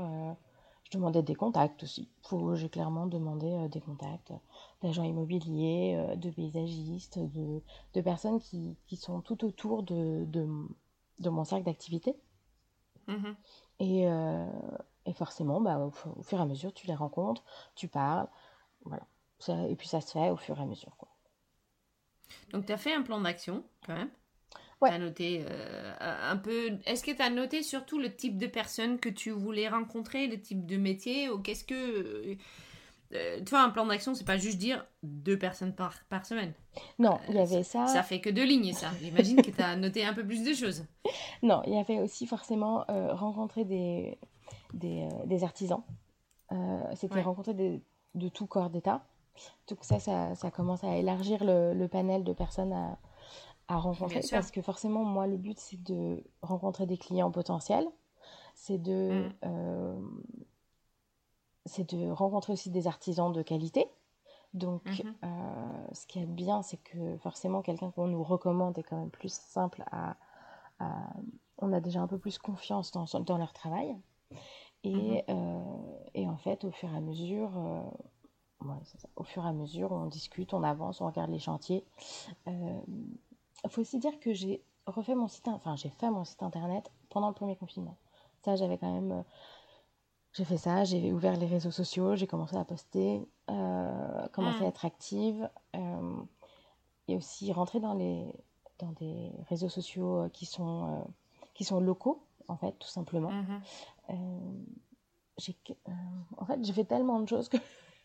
[0.90, 2.10] je demandais des contacts aussi.
[2.56, 4.34] J'ai clairement demandé euh, des contacts
[4.82, 7.62] d'agents immobiliers, euh, de paysagistes, de,
[7.94, 10.48] de personnes qui, qui, sont tout autour de, de,
[11.20, 12.16] de mon cercle d'activité.
[13.08, 13.36] Mm-hmm.
[13.80, 14.48] Et, euh,
[15.06, 15.92] et, forcément, bah, au,
[16.24, 17.44] fur et à mesure, tu les rencontres,
[17.76, 18.28] tu parles.
[18.86, 19.06] Voilà.
[19.38, 20.96] Ça, et puis ça se fait au fur et à mesure.
[20.98, 21.10] Quoi.
[22.52, 24.10] Donc, tu as fait un plan d'action quand même
[24.82, 24.90] Ouais.
[24.90, 25.44] As noté
[26.00, 26.78] un peu.
[26.86, 30.40] Est-ce que tu as noté surtout le type de personnes que tu voulais rencontrer, le
[30.40, 32.38] type de métier, ou qu'est-ce que
[33.14, 36.54] euh, tu vois, un plan d'action, c'est pas juste dire deux personnes par, par semaine.
[37.00, 37.88] Non, il y avait ça.
[37.88, 38.92] Ça fait que deux lignes, ça.
[39.02, 40.86] J'imagine que tu as noté un peu plus de choses.
[41.42, 44.18] Non, il y avait aussi forcément euh, rencontrer des,
[44.74, 45.82] des, euh, des artisans.
[46.96, 47.82] C'était rencontrer des,
[48.14, 49.06] de tout corps d'État.
[49.70, 52.98] Donc ça, ça, ça, commence à élargir le, le panel de personnes à,
[53.70, 54.20] à rencontrer.
[54.30, 57.88] Parce que forcément, moi, le but, c'est de rencontrer des clients potentiels.
[58.56, 59.30] C'est de...
[59.46, 60.04] Mm
[61.70, 63.88] c'est de rencontrer aussi des artisans de qualité.
[64.54, 65.16] Donc, mhm.
[65.24, 69.12] euh, ce qui est bien, c'est que forcément, quelqu'un qu'on nous recommande est quand même
[69.12, 70.18] plus simple à,
[71.60, 73.96] On a déjà un peu plus confiance dans, dans leur travail.
[74.84, 75.22] Et, mhm.
[75.30, 78.68] euh, et, en fait, au fur et à mesure, euh,
[79.16, 81.86] au fur et à mesure, on discute, on avance, on regarde les chantiers.
[83.64, 86.92] Il faut aussi dire que j'ai refait mon site, enfin, j'ai fait mon site internet
[87.10, 87.98] pendant le premier confinement.
[88.44, 89.24] Ça, j'avais quand même
[90.34, 94.66] j'ai fait ça, j'ai ouvert les réseaux sociaux, j'ai commencé à poster, euh, commencé à
[94.66, 94.70] mm.
[94.70, 96.22] être active euh,
[97.08, 98.32] et aussi rentrer dans, les,
[98.78, 101.08] dans des réseaux sociaux euh, qui sont,
[101.56, 103.32] qui sont locaux, en fait, tout simplement.
[105.38, 105.56] J'ai,
[106.38, 107.58] en fait, j'ai fait tellement de choses que.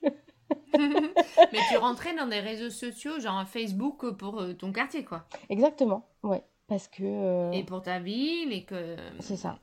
[0.78, 5.24] Mais tu rentrais dans des réseaux sociaux, genre Facebook pour ton quartier, quoi.
[5.48, 6.42] Exactement, ouais.
[6.66, 7.52] Parce que.
[7.54, 8.96] Et pour ta ville, et que.
[9.20, 9.58] C'est ça.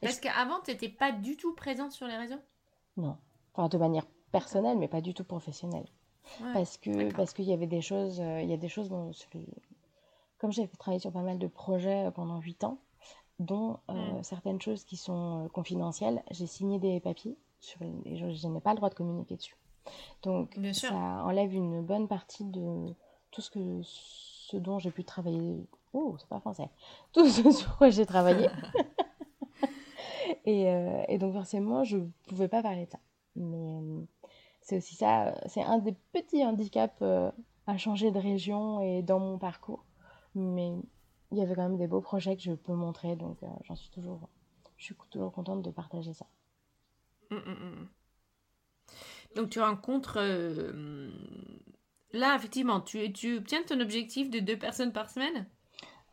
[0.00, 2.40] Parce qu'avant, tu n'étais pas du tout présente sur les réseaux?
[2.96, 3.16] Non.
[3.54, 5.86] Enfin, de manière personnelle, mais pas du tout professionnelle.
[6.52, 9.10] parce que parce qu'il y avait des choses, euh, il y a des choses dont,
[10.38, 12.78] comme j'ai travaillé sur pas mal de projets euh, pendant 8 ans,
[13.38, 14.22] dont euh, mm.
[14.22, 18.76] certaines choses qui sont confidentielles, j'ai signé des papiers sur, et je, n'ai pas le
[18.76, 19.56] droit de communiquer dessus.
[20.22, 22.94] Donc ça enlève une bonne partie de
[23.30, 25.66] tout ce que ce dont j'ai pu travailler.
[25.92, 26.68] Oh, c'est pas français.
[27.12, 28.48] Tout ce sur quoi j'ai travaillé.
[30.48, 32.98] Euh, et, donc forcément, je ne pouvais pas parler de ça.
[33.36, 34.00] Mais euh,
[34.60, 37.30] c'est aussi ça, c'est un des petits handicaps euh,
[37.66, 39.84] à changer de région et dans mon parcours.
[40.34, 40.72] Mais
[41.30, 43.90] il y avait quand même des beaux projets que je peux montrer, donc j'en suis
[43.90, 44.28] toujours,
[44.76, 46.26] je suis toujours contente de partager ça.
[47.30, 47.88] Hum, hum.
[49.36, 50.18] Donc tu rencontres,
[52.12, 55.46] là effectivement, tu, tu obtiens ton objectif de deux personnes par semaine?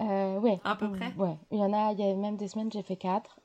[0.02, 0.60] Euh, Ouais.
[0.64, 1.14] À peu près.
[1.18, 3.40] Ouais, il y en a, il y a même des semaines j'ai fait quatre.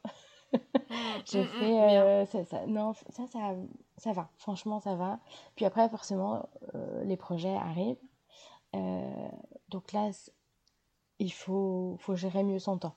[1.27, 3.55] j'ai mm, mm, fait euh, ça, ça, non ça, ça
[3.97, 4.31] ça va.
[4.37, 5.19] Franchement ça va.
[5.57, 7.99] Puis après forcément euh, les projets arrivent.
[8.77, 9.29] Euh,
[9.69, 10.11] donc là
[11.19, 12.97] il faut faut gérer mieux son temps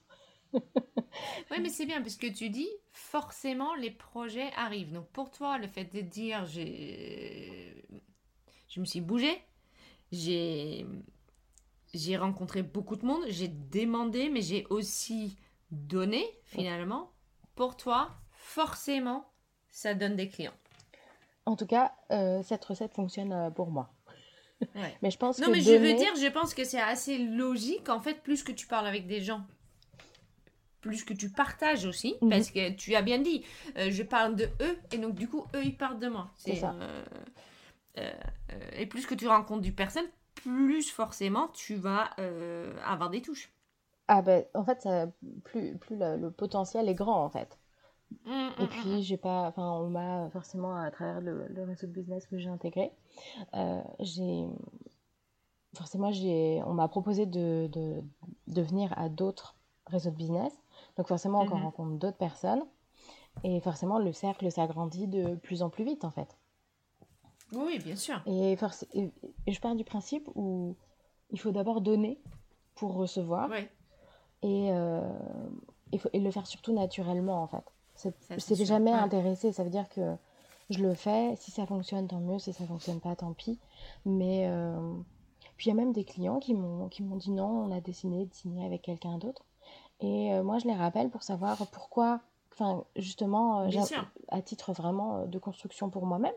[0.54, 5.58] oui mais c'est bien parce que tu dis forcément les projets arrivent donc pour toi
[5.58, 7.86] le fait de dire j'ai
[8.70, 9.42] je me suis bougée
[10.12, 10.86] j'ai
[11.94, 15.38] j'ai rencontré beaucoup de monde j'ai demandé mais j'ai aussi
[15.72, 17.12] donné finalement
[17.58, 19.26] pour toi, forcément,
[19.70, 20.54] ça donne des clients.
[21.46, 23.92] En tout cas, euh, cette recette fonctionne euh, pour moi.
[25.02, 27.90] mais je pense non, mais je veux dire, je pense que c'est assez logique.
[27.90, 29.42] En fait, plus que tu parles avec des gens,
[30.88, 32.30] plus que tu partages aussi, mhm.
[32.30, 33.44] parce que tu as bien dit,
[33.78, 36.30] euh, je parle de eux, et donc du coup, eux, ils parlent de moi.
[36.36, 36.76] C'est ça.
[38.74, 42.16] et plus que tu rencontres du personne, plus forcément, tu vas
[42.86, 43.52] avoir des touches.
[44.08, 44.88] Ah ben, en fait,
[45.44, 47.60] plus, plus le, potentiel est grand, en fait.
[48.26, 51.88] Mmh, mmh, et puis, mmh, j'ai pas, enfin, on m'a forcément, à travers le, réseau
[51.88, 52.92] de business que j'ai intégré,
[53.54, 54.48] euh, j'ai,
[55.76, 57.70] forcément, j'ai, on m'a proposé de,
[58.48, 60.54] de, venir à d'autres réseaux de business.
[60.98, 62.64] Donc, forcément, on rencontre d'autres personnes.
[63.44, 66.38] Et forcément, le cercle s'agrandit de plus en plus vite, en fait.
[67.54, 68.22] Oui, bien sûr.
[68.26, 68.58] Et,
[68.94, 69.12] et,
[69.46, 70.76] et je pars du principe où
[71.30, 72.20] il faut d'abord donner
[72.76, 73.50] pour recevoir.
[74.44, 75.02] Et, euh,
[75.92, 77.64] et, le faire surtout naturellement en fait.
[78.38, 80.16] C'est jamais intéressé, ça veut dire que
[80.70, 83.60] je le fais, si ça fonctionne tant mieux, si ça fonctionne pas tant pis.
[84.06, 84.94] Mais euh,
[85.58, 88.34] puis il y a même des clients qui m'ont dit non, on a décidé de
[88.34, 89.44] signer avec quelqu'un d'autre.
[90.00, 92.22] Et euh, moi je les rappelle pour savoir pourquoi,
[92.54, 93.70] enfin justement, euh,
[94.30, 96.34] à titre vraiment de construction pour moi-même,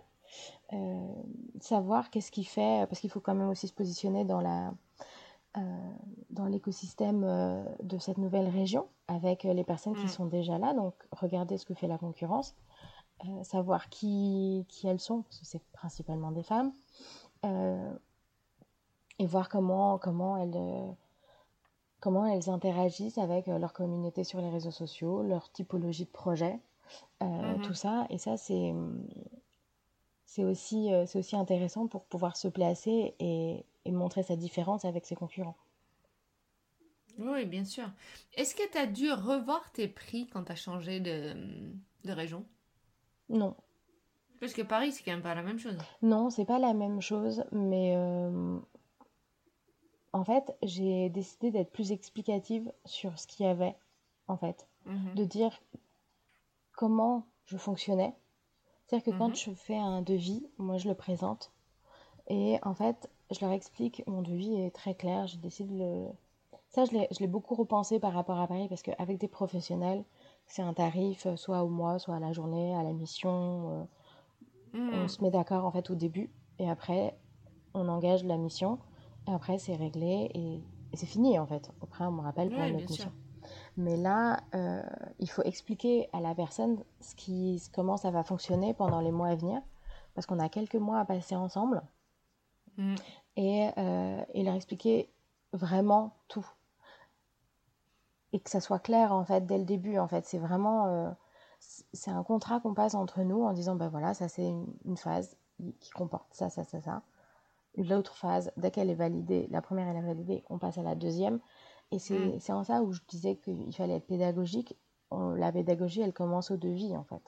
[1.61, 4.73] savoir qu'est-ce qui fait, parce qu'il faut quand même aussi se positionner dans la
[5.57, 5.61] euh,
[6.31, 10.11] dans l'écosystème euh, de cette nouvelle région avec euh, les personnes qui mm.
[10.11, 10.75] sont déjà là.
[10.75, 12.55] Donc, regarder ce que fait la concurrence,
[13.43, 16.73] savoir qui, qui, elles sont, parce que c'est principalement des femmes,
[19.19, 20.97] et voir comment, comment, elles,
[22.01, 26.59] comment elles interagissent avec leur communauté sur les réseaux sociaux, leur typologie de projet,
[27.21, 27.61] mm-hmm.
[27.63, 28.07] tout ça.
[28.11, 28.75] Et ça, c'est
[30.25, 35.05] c'est aussi, c'est aussi intéressant pour pouvoir se placer et, et montrer sa différence avec
[35.05, 35.57] ses concurrents.
[37.19, 37.91] Oui, bien sûr.
[38.35, 41.35] Est-ce que tu as dû revoir tes prix quand tu as changé de,
[42.05, 42.45] de région?
[43.29, 43.55] Non.
[44.39, 45.77] Parce que Paris, c'est quand même pas la même chose.
[46.01, 48.59] Non, c'est pas la même chose, mais euh,
[50.13, 53.77] en fait, j'ai décidé d'être plus explicative sur ce qu'il y avait,
[54.29, 54.67] en fait.
[54.87, 55.15] Mhm.
[55.15, 55.53] De dire
[56.73, 58.15] comment je fonctionnais.
[58.87, 59.37] C'est-à-dire que quand Mhm.
[59.37, 61.53] je fais un devis, moi je le présente.
[62.29, 66.09] Et en fait, je leur explique, mon devis est très clair, j'ai décidé de le...
[66.69, 70.05] Ça, je l'ai je l'ai beaucoup repensé par rapport à Paris, parce qu'avec des professionnels,
[70.47, 73.71] c'est un tarif euh, soit au mois, soit à la journée, à la mission.
[73.71, 73.85] euh,
[74.73, 74.91] Mhm.
[74.95, 77.17] on se met d'accord en fait au début et après
[77.75, 78.79] on engage la mission
[79.31, 80.55] et après c'est réglé et,
[80.93, 81.71] et c'est fini en fait.
[81.83, 83.13] Après on me rappelle pour Ouais, une autre mission.
[83.77, 84.83] Mais là, euh,
[85.19, 89.29] il faut expliquer à la personne ce qui, comment ça va fonctionner pendant les mois
[89.29, 89.63] à venir
[90.15, 91.83] parce qu'on a quelques mois à passer ensemble.
[93.37, 95.11] Et, euh, et leur expliquer
[95.53, 96.47] vraiment tout.
[98.33, 100.25] Et que ça soit clair en fait dès le début en fait.
[100.27, 101.11] C'est vraiment euh,
[101.93, 104.97] c'est un contrat qu'on passe entre nous en disant ben voilà ça c'est une, une
[104.97, 105.37] phase
[105.79, 107.03] qui comporte ça ça ça ça
[107.77, 110.95] l'autre phase dès qu'elle est validée la première elle est validée on passe à la
[110.95, 111.41] deuxième
[111.93, 112.41] et c'est Mm.
[112.41, 114.77] c'est en ça où je disais qu'il fallait être pédagogique
[115.11, 117.23] On- la pédagogie elle commence au devis en fait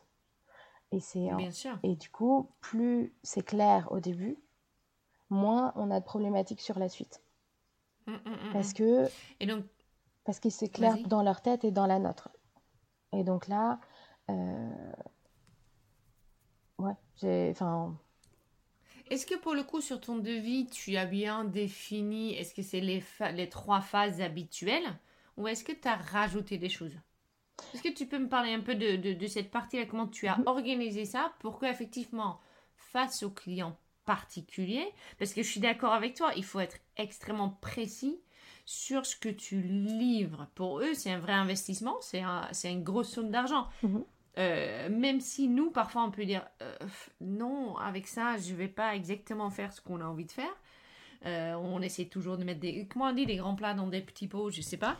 [0.93, 1.79] et c'est en- Bien sûr.
[1.83, 4.39] et du coup plus c'est clair au début
[5.31, 7.23] moins on a de problématiques sur la suite
[8.07, 8.75] Mhm, mhm, parce mhm.
[8.75, 9.09] que
[9.41, 9.65] Et donc,
[10.25, 12.29] parce que c'est clair dans leur tête et dans la nôtre.
[13.13, 13.81] Et donc là,
[14.31, 14.93] euh,
[16.79, 17.97] ouais, j'ai, enfin,
[19.13, 22.81] est-ce que pour le coup, sur ton devis, tu as bien défini, est-ce que c'est
[22.81, 23.03] les,
[23.35, 24.99] les trois phases habituelles
[25.37, 26.95] ou est-ce que tu as rajouté des choses?
[27.75, 30.27] Est-ce que tu peux me parler un peu de, de, de cette partie-là, comment tu
[30.27, 30.47] as Mhm.
[30.47, 32.41] organisé ça pour que effectivement,
[32.77, 34.87] face au client particulier,
[35.19, 38.21] parce que je suis d'accord avec toi, il faut être extrêmement précis
[38.67, 40.49] sur ce que tu livres.
[40.55, 43.69] Pour eux, c'est un vrai investissement, c'est un, une grosse somme d'argent.
[43.83, 44.03] Mhm.
[44.39, 46.75] Euh, même si nous, parfois, on peut dire euh,
[47.21, 50.57] non, avec ça, je vais pas exactement faire ce qu'on a envie de faire.
[51.27, 54.01] Euh, on essaie toujours de mettre des, comment on dit, des grands plats dans des
[54.01, 54.97] petits pots, je sais pas.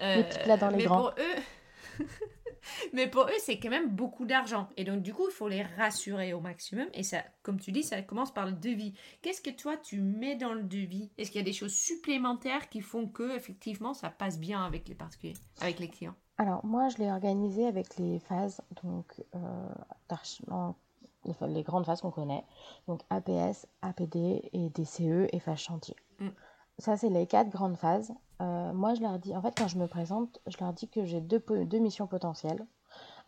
[0.00, 1.00] Les petits plats dans les mais grands.
[1.00, 2.04] Pour eux,
[2.92, 4.68] mais pour eux, c'est quand même beaucoup d'argent.
[4.76, 6.86] Et donc, du coup, il faut les rassurer au maximum.
[6.92, 8.92] Et ça, comme tu dis, ça commence par le devis.
[9.22, 11.10] Qu'est-ce que toi, tu mets dans le devis?
[11.16, 14.86] Est-ce qu'il y a des choses supplémentaires qui font que, effectivement, ça passe bien avec
[14.86, 16.14] les particuliers, avec les clients?
[16.38, 19.68] Alors moi je l'ai organisé avec les phases, donc euh,
[20.08, 20.74] d'archi- en-
[21.24, 22.44] les, pha- les grandes phases qu'on connaît,
[22.88, 25.96] donc APS, APD et DCE et phase chantier.
[26.20, 26.28] Mm.
[26.78, 28.12] Ça c'est les quatre grandes phases.
[28.42, 31.04] Euh, moi je leur dis, en fait quand je me présente, je leur dis que
[31.04, 32.66] j'ai deux, po- deux missions potentielles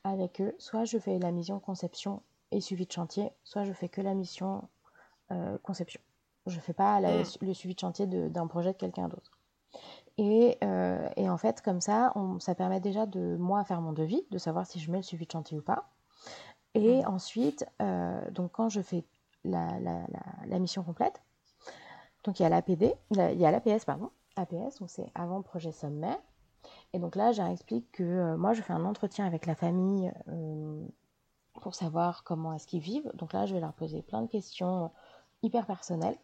[0.04, 0.54] avec eux.
[0.58, 4.14] Soit je fais la mission conception et suivi de chantier, soit je fais que la
[4.14, 4.68] mission
[5.32, 6.00] euh, conception.
[6.46, 7.24] Je fais pas la- Mm.
[7.42, 9.37] le suivi de chantier de- d'un projet de quelqu'un d'autre.
[10.18, 13.92] Et, euh, et en fait, comme ça, on- ça permet déjà de moi faire mon
[13.92, 15.88] devis, de savoir si je mets le suivi de chantier ou pas.
[16.74, 19.04] Et ensuite, euh, donc quand je fais
[19.44, 21.22] la, la, la, la mission complète,
[22.24, 25.42] donc il y a l'APD, la- il y a l'APS, pardon, APS, donc c'est avant
[25.42, 26.16] projet sommet.
[26.92, 30.12] Et donc là, j'explique que euh, moi, je fais un entretien avec la famille
[31.60, 33.10] pour savoir comment est-ce qu'ils vivent.
[33.14, 34.90] Donc là, je vais leur poser plein de questions
[35.42, 36.16] hyper personnelles.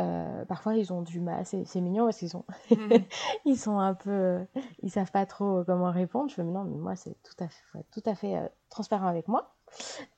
[0.00, 2.44] Euh, parfois, ils ont du mal, c'est mignon parce qu'ils sont,
[3.44, 4.44] ils sont un peu,
[4.82, 6.28] ils savent pas trop comment répondre.
[6.30, 8.36] Je fais, mais non, mais moi, c'est tout à fait, faut être tout à fait
[8.36, 9.54] euh, transparent avec moi.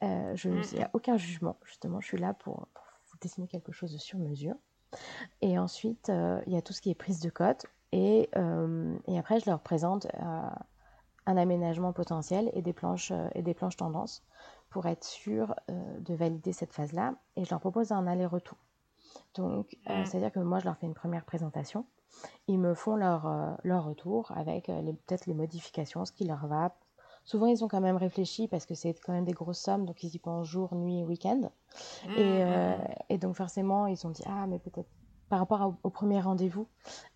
[0.02, 0.62] Euh, je, Mhm.
[0.72, 2.00] il n'y a aucun jugement, justement.
[2.00, 4.54] Je suis là pour, pour vous dessiner quelque chose de sur mesure.
[5.42, 7.66] Et ensuite, euh, il y a tout ce qui est prise de cote.
[7.92, 8.30] Et,
[9.06, 14.22] et après, je leur présente un aménagement potentiel et des planches, et des planches tendances
[14.68, 17.14] pour être sûr de valider cette phase-là.
[17.36, 18.58] Et je leur propose un aller-retour.
[19.34, 21.84] Donc, euh, c'est-à-dire que moi, je leur fais une première présentation.
[22.48, 26.46] Ils me font leur, euh, leur retour avec euh, peut-être les modifications, ce qui leur
[26.46, 26.74] va.
[27.24, 30.02] Souvent, ils ont quand même réfléchi parce que c'est quand même des grosses sommes, donc
[30.04, 31.50] ils y pensent jour, nuit, week-end.
[32.06, 32.76] Mm, Et,
[33.08, 34.88] et donc forcément, ils ont dit ah mais peut-être
[35.28, 36.68] par rapport au, au premier rendez-vous,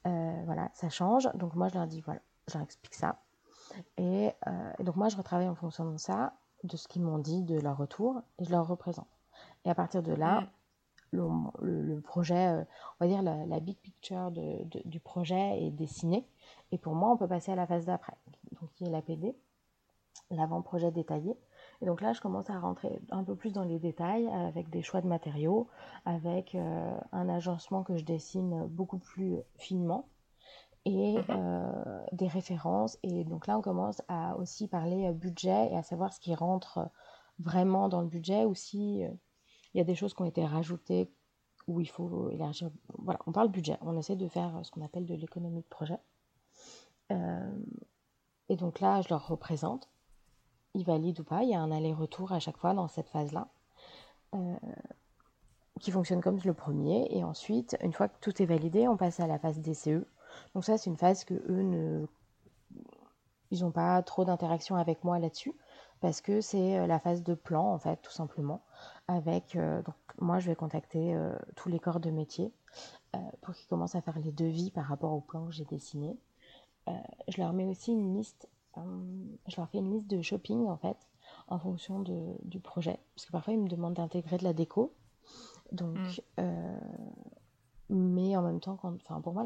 [0.05, 1.29] voilà, ça change.
[1.35, 3.21] Donc moi je leur dis voilà, je leur explique ça.
[3.99, 6.33] Et, euh, et donc moi je retravaille en fonction de ça,
[6.65, 9.07] de ce qu'ils m'ont dit, de leur retour, et je leur représente.
[9.65, 10.49] Et à partir de là, Mm.
[11.13, 12.65] Le, projet, euh,
[13.01, 16.27] on va dire la, la big picture de- de- du projet est dessinée.
[16.73, 18.15] Et pour moi, on peut passer à la phase d'après,
[18.61, 19.35] donc qui est l'APD,
[20.31, 21.37] l'avant-projet détaillé.
[21.83, 24.83] Et donc là, je commence à rentrer un peu plus dans les détails avec des
[24.83, 25.69] choix de matériaux,
[26.05, 30.09] avec euh, un agencement que je dessine beaucoup plus finement
[30.85, 31.25] et Mhm.
[31.31, 32.99] euh, des références.
[33.03, 36.89] Et donc là, on commence à aussi parler budget et à savoir ce qui rentre
[37.39, 39.03] vraiment dans le budget ou si
[39.75, 41.11] il y a des choses qui ont été rajoutées
[41.67, 42.71] où il faut élargir.
[42.99, 43.79] Voilà, on parle budget.
[43.83, 45.99] On essaie de faire ce qu'on appelle de l'économie de projet.
[47.11, 49.89] et donc là, je leur représente.
[50.75, 51.43] Ils valident ou pas.
[51.43, 53.49] Il y a un aller-retour à chaque fois dans cette phase-là.
[55.81, 57.07] qui fonctionne comme le premier.
[57.11, 60.05] Et ensuite, une fois que tout est validé, on passe à la phase DCE.
[60.55, 62.07] Donc ça, c'est une phase que eux ne...
[63.53, 65.53] Ils n'ont pas trop d'interaction avec moi là-dessus
[66.01, 68.63] parce que c'est euh, la phase de plan en fait tout simplement.
[69.09, 72.53] Avec euh, donc moi je vais contacter euh, tous les corps de métier
[73.43, 76.17] pour qu'ils commencent à faire les devis par rapport au plan que j'ai dessiné.
[77.29, 80.97] Je leur mets aussi une liste je leur fais une liste de shopping en fait
[81.49, 83.01] en fonction de, du projet.
[83.15, 84.95] Parce que parfois ils me demandent d'intégrer de la déco.
[85.73, 86.79] Donc mm.
[87.89, 89.45] mais en même temps quand pour moi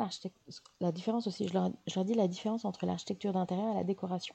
[0.80, 3.84] la différence aussi je leur, je leur dis la différence entre l'architecture d'intérieur et la
[3.84, 4.34] décoration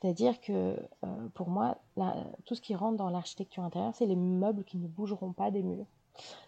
[0.00, 1.76] c'est-à-dire que euh, pour moi,
[2.44, 5.62] tout ce qui rentre dans l'architecture intérieure, c'est les meubles qui ne bougeront pas des
[5.62, 5.86] murs.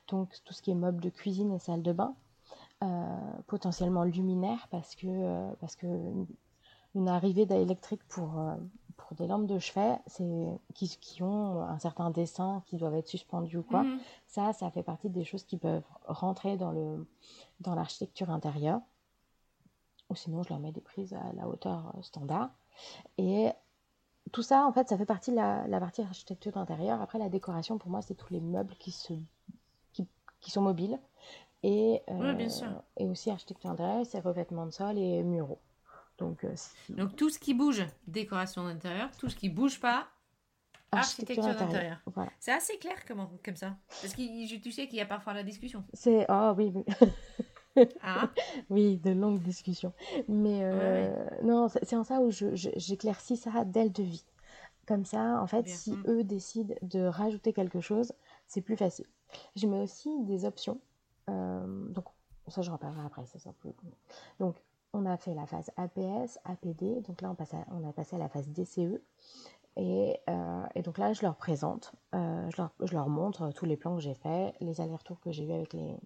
[0.09, 2.15] Donc tout ce qui est meubles de cuisine et salle de bain,
[2.83, 5.87] euh, potentiellement luminaires parce que, euh, parce que
[6.95, 8.31] une arrivée d'électrique pour,
[8.97, 13.07] pour des lampes de chevet, c'est qui, qui, ont un certain dessin, qui doivent être
[13.07, 13.85] suspendus ou quoi.
[13.85, 13.99] Mhm.
[14.27, 17.07] Ça, ça fait partie des choses qui peuvent rentrer dans le
[17.61, 18.81] dans l'architecture intérieure.
[20.09, 22.51] Ou sinon, je leur mets des prises à la hauteur standard.
[23.19, 23.51] Et
[24.33, 27.01] tout ça, en fait, ça fait partie de la, partie architecture d'intérieur.
[27.01, 29.13] Après, la décoration, pour moi, c'est tous les meubles qui, se,
[29.93, 30.99] qui, sont mobiles.
[31.63, 32.83] Et, euh, bien sûr.
[32.97, 35.61] et aussi architecture d'intérieur, c'est revêtement de sol et muraux.
[36.19, 36.55] Donc, euh,
[36.91, 39.11] Donc tout ce qui bouge, décoration d'intérieur.
[39.19, 40.07] Tout ce qui bouge pas,
[40.93, 41.99] architecture, d'intérieur.
[42.39, 43.77] C'est assez clair comment, comme ça.
[43.89, 45.85] Parce que tu sais qu'il y a parfois la discussion.
[45.93, 46.27] C'est...
[46.29, 46.73] Oh oui.
[48.03, 48.31] Ah.
[48.71, 49.93] oui, de longues discussions.
[50.29, 51.13] Mais euh,
[51.43, 54.25] non, c'est en ça où j'éclaircis ça dès le devis.
[54.87, 58.13] Comme ça, en fait, si eux décident de rajouter quelque chose,
[58.47, 59.07] c'est plus facile.
[59.55, 60.81] Je mets aussi des options.
[61.29, 62.07] Euh, donc,
[62.49, 63.23] ça, je reparlerai après,
[63.61, 63.73] plus.
[64.41, 64.57] Donc,
[64.93, 67.03] on a fait la phase APS, APD.
[67.03, 69.01] Donc là, on, passe on a passé à la phase DCE.
[69.77, 73.77] Et, euh, et, donc là, je leur présente, je, leur, je, leur, montre tous les
[73.77, 75.97] plans que j'ai faits, les allers-retours que j'ai eu avec les,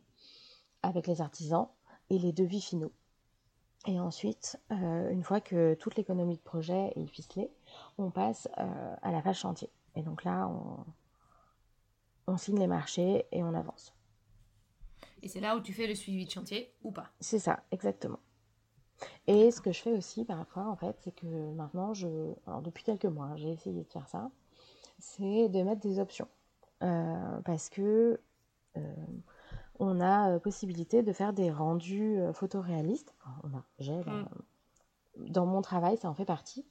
[0.85, 1.69] avec les artisans
[2.11, 2.93] et les devis finaux.
[3.87, 7.51] Et ensuite, euh, une fois que toute l'économie de projet est ficelée,
[7.99, 9.71] on passe euh, à la phase chantier.
[9.95, 10.85] Et donc là, on,
[12.33, 13.95] on signe les marchés et on avance.
[15.23, 17.11] Et c'est là où tu fais le suivi de chantier ou pas?
[17.21, 18.21] C'est ça, exactement.
[19.27, 22.09] Et ce que je fais aussi parfois, en fait, c'est que maintenant, je,
[22.47, 24.31] alors depuis quelques mois, j'ai essayé de faire ça,
[24.99, 26.29] c'est de mettre des options.
[26.83, 28.21] Euh, parce que
[29.79, 33.15] on a euh, possibilité de faire des rendus euh, photoréalistes.
[33.43, 34.27] on a, j'ai, mm.
[35.29, 36.65] dans mon travail, ça en fait partie.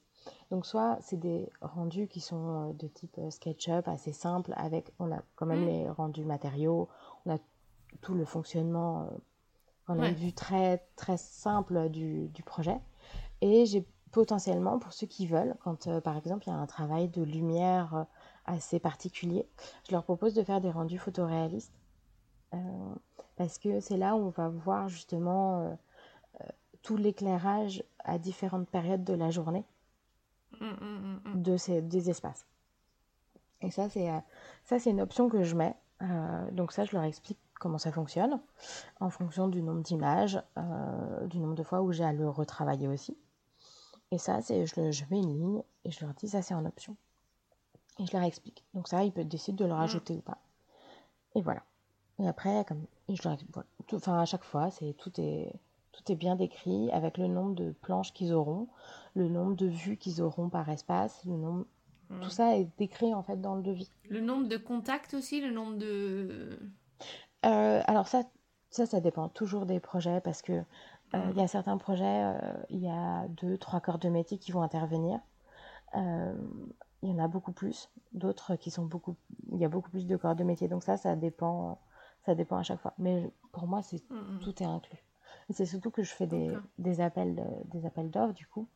[0.51, 5.11] Donc soit c'est des rendus qui sont euh, de type SketchUp, assez simples, avec on
[5.11, 5.67] a quand même mm.
[5.67, 6.87] les rendus matériaux,
[7.25, 7.37] on a
[8.01, 9.09] tout le fonctionnement,
[9.87, 12.79] on a une vue très très simple du, projet.
[13.41, 17.07] Et j'ai potentiellement, pour ceux qui veulent, quand par exemple il y a un travail
[17.09, 18.07] de lumière
[18.45, 19.47] assez particulier,
[19.87, 21.82] je leur propose de faire des rendus photoréalistes euh,
[23.35, 25.73] parce que c'est là où on va voir justement euh,
[26.41, 26.45] euh,
[26.81, 29.65] tout l'éclairage à différentes périodes de la journée
[30.59, 32.45] mm, mm, mm, de ces, des espaces.
[33.61, 34.09] Et ça, c'est
[34.65, 35.75] ça c'est une option que je mets.
[36.51, 38.41] donc ça, je leur explique comment ça fonctionne
[38.99, 40.41] en fonction du nombre d'images,
[41.27, 43.17] du nombre de fois où j'ai à le retravailler aussi.
[44.11, 46.65] Et ça, c'est je, je, mets une ligne et je leur dis ça, c'est en
[46.65, 46.97] option.
[47.99, 48.65] Et je leur explique.
[48.73, 50.39] Donc ça, ils peuvent décider de le rajouter ou pas.
[51.35, 51.63] Et voilà.
[52.19, 53.21] Et après, comme je
[53.93, 55.53] enfin, à chaque fois, c'est tout est
[55.91, 58.67] tout est bien décrit avec le nombre de planches qu'ils auront,
[59.15, 61.65] le nombre de vues qu'ils auront par espace, le nombre
[62.21, 62.29] tout hmm.
[62.29, 63.89] ça est décrit en fait dans le devis.
[64.09, 66.59] Le nombre de contacts aussi, le nombre de
[67.45, 68.23] euh, alors ça
[68.69, 70.63] ça ça dépend toujours des projets parce que euh,
[71.13, 71.31] hmm.
[71.31, 74.51] il y a certains projets euh, il y a deux trois corps de métier qui
[74.51, 75.19] vont intervenir
[75.95, 79.15] il y en a beaucoup plus d'autres qui sont beaucoup
[79.51, 81.77] il y a beaucoup plus de corps de métier donc ça ça dépend
[82.25, 82.93] ça dépend à chaque fois.
[82.97, 84.39] Mais pour moi, c'est mm, mm.
[84.39, 85.03] tout est inclus.
[85.49, 88.67] Et c'est surtout que je fais des, des appels des appels d'offres du coup.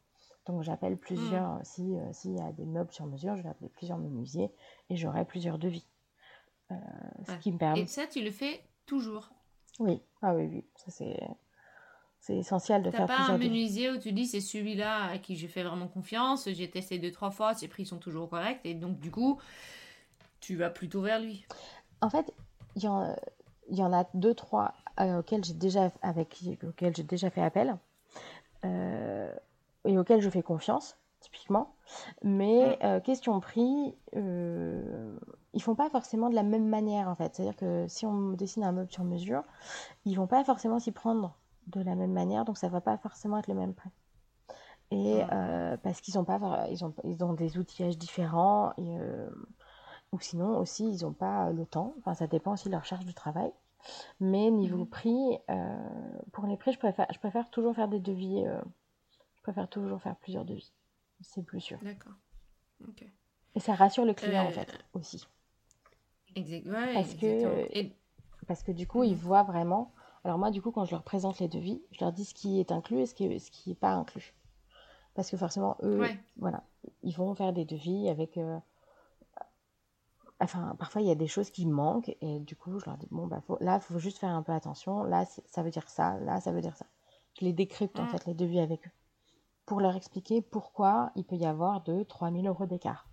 [0.46, 1.56] Donc j'appelle plusieurs.
[1.56, 1.64] Mm.
[1.64, 4.52] Si euh, s'il y a des meubles sur mesure, je vais appeler plusieurs menuisiers
[4.90, 5.86] et j'aurai plusieurs devis.
[6.72, 6.76] Euh,
[7.28, 7.82] ce qui me permet.
[7.82, 9.30] Et ça, tu le fais toujours?
[9.80, 10.02] Oui.
[10.22, 10.66] Ah oui, oui.
[10.76, 11.20] Ça c'est
[12.20, 15.48] c'est essentiel de faire pas un menuisier où tu dis c'est celui-là à qui je
[15.48, 19.00] fais vraiment confiance, j'ai testé deux trois fois, ses prix sont toujours corrects et donc
[19.00, 19.40] du coup
[20.42, 21.46] tu vas plutôt vers lui.
[22.02, 22.34] En fait,
[22.76, 23.16] il y en,
[23.70, 27.42] il y en a deux, trois euh, auxquels j'ai déjà, avec, auxquels j'ai déjà fait
[27.42, 27.78] appel
[28.66, 29.34] euh,
[29.86, 31.74] et auxquels je fais confiance, typiquement.
[32.24, 37.36] Mais euh, question prix, ils font pas forcément de la même manière en fait.
[37.36, 39.44] C'est-à-dire que si on dessine un meuble sur mesure,
[40.06, 41.38] ils vont pas forcément s'y prendre
[41.68, 43.92] de la même manière, donc ça va pas forcément être le même prix.
[44.90, 45.22] Et
[45.84, 48.74] parce qu'ils ont pas, ils ont, ils ont des outillages différents.
[48.78, 48.98] Et,
[50.12, 51.94] ou sinon aussi, ils n'ont pas le temps.
[52.00, 53.52] Enfin, ça dépend aussi de leur charge de travail.
[54.20, 54.90] Mais niveau mhm.
[54.90, 55.38] prix,
[56.32, 58.44] pour les prix, je préfère, je préfère toujours faire des devis.
[58.44, 60.72] je préfère toujours faire plusieurs devis.
[61.22, 61.78] C'est plus sûr.
[61.82, 62.14] D'accord.
[63.56, 65.28] Et ça rassure le client en fait aussi.
[66.36, 66.68] Exact.
[66.94, 67.90] parce que
[68.48, 69.18] parce que du coup, ils mhm.
[69.18, 69.92] voient vraiment.
[70.24, 72.60] Alors moi, du coup, quand je leur présente les devis, je leur dis ce qui
[72.60, 74.34] est inclus et ce qui n'est ce qui est pas inclus.
[75.16, 76.06] Parce que forcément, eux,
[76.38, 76.64] voilà,
[77.02, 78.38] ils vont faire des devis avec.
[78.38, 78.60] Euh,
[80.40, 83.08] enfin, parfois, il y a des choses qui manquent et du coup, je leur dis
[83.12, 85.04] bon, bah, là, il faut juste faire un peu attention.
[85.04, 86.18] Là, ça veut dire ça.
[86.20, 86.86] Là, ça veut dire ça.
[87.40, 88.10] Je les décrypte en mm.
[88.10, 88.92] fait, les devis avec eux
[89.68, 93.08] pour leur expliquer pourquoi il peut y avoir de 3000 euros d'écart.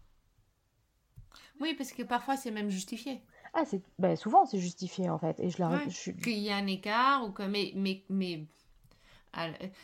[1.60, 3.20] Oui, parce que parfois c'est même justifié.
[3.52, 5.38] Ah, c'est ben, souvent c'est justifié en fait.
[5.40, 5.72] Et je leur
[6.22, 8.46] Qu'il y a un écart, ou que, mais, mais, mais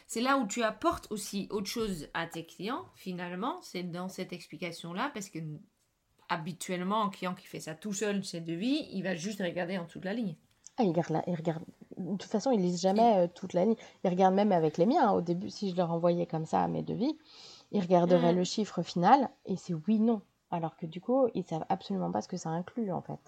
[0.07, 4.33] c'est là où tu apportes aussi autre chose à tes clients, finalement, c'est dans cette
[4.33, 5.41] explication-là, parce que
[6.31, 9.85] habituellement, un client qui fait ça tout seul, ses devis, il va juste regarder en
[9.85, 10.37] dessous de la ligne.
[10.79, 11.63] Ah, il regarde, il regarde
[12.01, 13.77] de toute façon, ils lisent jamais euh, toute la ligne.
[14.05, 15.13] Ils regardent même avec les miens.
[15.13, 17.19] Au début, si je leur envoyais comme ça mes devis,
[17.73, 18.37] ils regarderaient mm.
[18.37, 20.23] le chiffre final et c'est oui, non.
[20.51, 23.21] Alors que du coup, ils savent absolument pas ce que ça inclut en fait.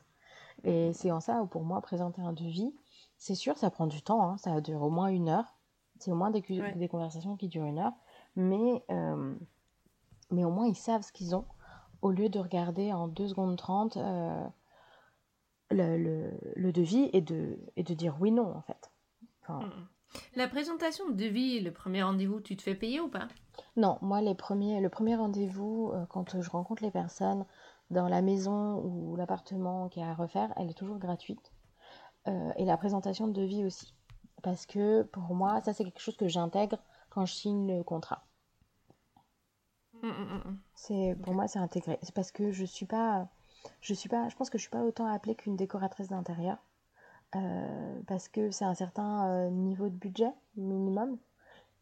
[0.65, 2.75] Et c'est en ça où pour moi, présenter un devis,
[3.19, 4.23] c'est sûr, ça prend du temps.
[4.23, 4.37] Hein.
[4.39, 5.57] ça dure au moins une heure.
[5.99, 7.93] C'est au moins des, des, conversations qui durent une heure.
[8.35, 9.35] Mais, euh,
[10.31, 11.45] mais au moins, ils savent ce qu'ils ont
[12.03, 13.97] au lieu de regarder en 2 secondes 30
[15.73, 18.91] le, le, devis et de, et de dire oui, non, en fait.
[19.49, 19.89] Mm, mm.
[20.37, 23.29] La présentation de devis, le premier rendez-vous, tu te fais payer ou pas?
[23.77, 27.47] Non, moi, les premiers, le premier rendez-vous, euh, quand je rencontre les personnes
[27.91, 31.53] dans la maison ou l'appartement qui a à refaire, elle est toujours gratuite.
[32.29, 33.95] Euh, et la présentation de devis aussi.
[34.43, 36.79] Parce que pour moi, ça, c'est quelque chose que j'intègre
[37.11, 38.25] quand je signe le contrat.
[40.03, 41.99] Mm, c'est pour moi, c'est intégré.
[42.03, 43.29] C'est parce que je suis pas
[43.81, 46.59] je suis pas, je pense que je suis pas autant appelée qu'une décoratrice d'intérieur
[47.37, 51.19] euh, parce que c'est un certain euh, niveau de budget minimum.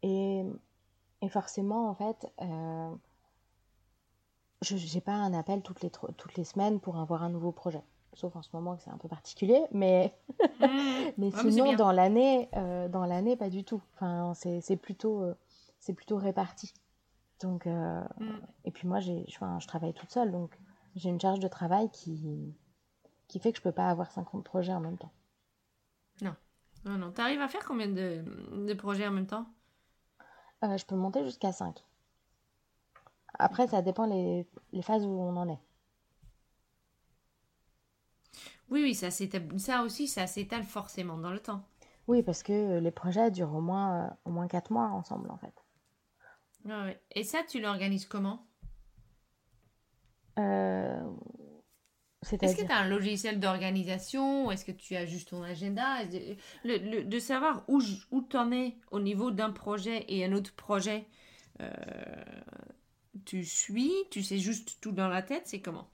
[0.03, 0.43] Et,
[1.21, 2.91] et forcément en fait euh,
[4.63, 7.83] je n'ai pas un appel toutes les toutes les semaines pour avoir un nouveau projet.
[8.13, 10.13] Sauf en ce moment que c'est un peu particulier mais
[10.59, 10.65] mmh.
[11.17, 12.49] mais sinon dans l'année
[12.89, 13.81] dans l'année pas du tout.
[13.95, 15.23] Enfin c'est plutôt
[15.79, 16.73] c'est plutôt réparti
[17.41, 18.05] donc mmh.
[18.65, 20.57] et puis moi j'ai je travaille toute seule donc
[20.95, 22.53] j'ai une charge de travail qui,
[23.27, 25.11] qui fait que je peux pas avoir 50 projets en même temps.
[26.21, 26.35] Non.
[26.85, 27.11] Non, non.
[27.11, 28.23] Tu arrives à faire combien de,
[28.67, 29.45] de projets en même temps?
[30.63, 31.83] Euh, Je peux monter jusqu'à 5.
[33.39, 35.59] Après, ça dépend les, les phases où on en est.
[38.69, 41.63] Oui, oui, ça, ça aussi, ça s'étale forcément dans le temps.
[42.07, 45.37] Oui, parce que les projets durent au moins, euh, au moins 4 mois ensemble, en
[45.37, 45.53] fait.
[47.11, 48.45] Et ça, tu l'organises comment?
[50.39, 51.03] Euh,
[52.23, 56.05] est-ce que tu as un logiciel d'organisation ou est-ce que tu as juste ton agenda?
[56.05, 57.81] De savoir où,
[58.11, 61.07] où tu en es au niveau d'un projet et un autre projet,
[61.61, 61.71] euh,
[63.25, 65.87] tu suis, tu sais juste tout dans la tête, c'est comment?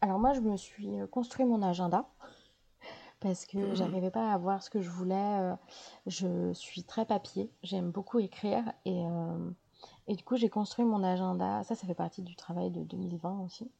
[0.00, 2.08] Alors moi, je me suis construit mon agenda
[3.20, 3.74] parce que je mhm.
[3.74, 5.14] j'arrivais pas à voir ce que je voulais.
[5.14, 5.54] Euh,
[6.06, 9.04] je suis très papier, j'aime beaucoup écrire et,
[10.08, 11.62] et du coup j'ai construit mon agenda.
[11.64, 13.70] Ça, ça fait partie du travail de 2020 aussi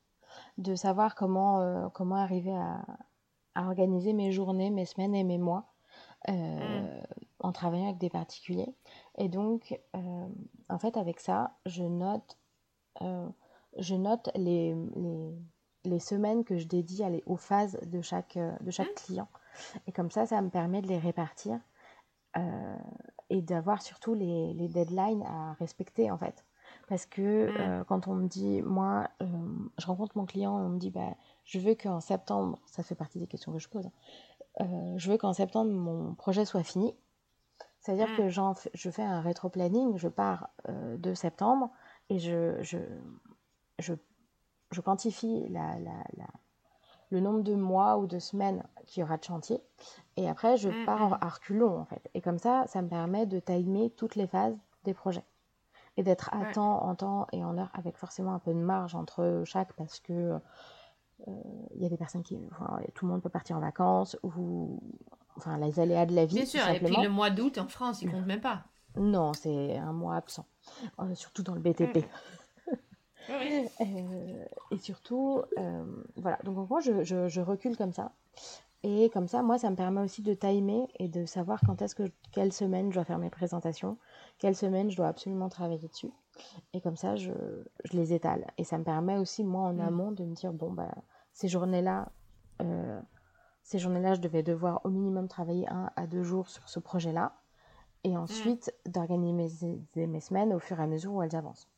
[0.59, 2.85] de savoir comment, euh, comment arriver à,
[3.55, 5.73] organiser mes journées, mes semaines et mes mois
[6.29, 7.03] euh, mm.
[7.41, 8.75] en travaillant avec des particuliers.
[9.17, 10.29] Et donc, euh,
[10.69, 12.37] en fait, avec ça, je note,
[13.79, 14.75] je note les,
[15.85, 19.05] les, semaines que je dédie aux phases de chaque, de chaque mm.
[19.07, 19.29] client.
[19.87, 21.59] Et comme ça, ça me permet de les répartir
[23.31, 26.45] et d'avoir surtout les, les, deadlines à respecter, en fait.
[26.89, 27.57] Parce que mm.
[27.59, 29.27] euh, quand on me dit, moi, euh,
[29.79, 31.15] je rencontre mon client on me dit, bah,
[31.45, 33.89] je veux qu'en septembre, ça fait partie des questions que je pose,
[34.61, 36.95] euh, je veux qu'en septembre, mon projet soit fini.
[37.81, 38.17] C'est-à-dire mm.
[38.17, 38.29] que
[38.75, 41.71] je fais un rétro-planning, je pars de septembre
[42.09, 42.79] et je, je,
[43.79, 43.95] je,
[44.73, 46.27] je quantifie la, la, la,
[47.11, 49.61] le nombre de mois ou de semaines qu'il y aura de chantier.
[50.17, 52.11] Et après, je mm, pars à reculons, en fait.
[52.15, 55.25] Et comme ça, ça me permet de timer toutes les phases des projets
[55.97, 58.95] et d'être à temps, en temps et en heure, avec forcément un peu de marge
[58.95, 60.39] entre chaque, parce que
[61.27, 61.33] euh,
[61.75, 62.39] il y a des personnes qui,
[62.95, 64.81] tout le monde peut partir en vacances ou,
[65.37, 66.37] enfin, les aléas de la vie.
[66.37, 68.65] Bien sûr, et puis le mois d'août en France, il compte même pas.
[68.97, 70.47] Non, c'est un mois absent,
[71.01, 72.05] euh, surtout dans le BTP.
[73.31, 75.43] Euh, et surtout,
[76.17, 76.39] voilà.
[76.45, 78.13] Donc en gros, je, je, je, recule comme ça.
[78.83, 81.95] Et comme ça, moi, ça me permet aussi de timer et de savoir quand est-ce
[81.95, 83.99] que, quelle semaine je dois faire mes présentations,
[84.39, 86.13] quelle semaine je dois absolument travailler dessus.
[86.73, 87.33] Et comme ça, je,
[87.85, 88.47] je les étale.
[88.59, 89.81] Et ça me permet aussi, moi, en mm.
[89.81, 90.95] amont, de me dire, bon, bah,
[91.33, 92.13] ces journées-là,
[92.63, 93.01] euh,
[93.63, 97.35] ces journées-là, je devais devoir au minimum travailler un à deux jours sur ce projet-là.
[98.05, 98.19] Et mm.
[98.19, 101.69] ensuite, d'organiser mes, mes, semaines au fur et à mesure où elles avancent.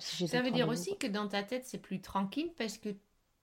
[0.00, 2.90] Si ça veut dire aussi que dans ta tête, c'est plus tranquille parce que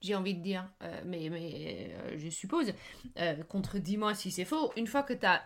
[0.03, 2.73] j'ai envie de dire, euh, mais, mais euh, je suppose,
[3.19, 5.41] euh, contredis-moi si c'est faux, une fois que tu as,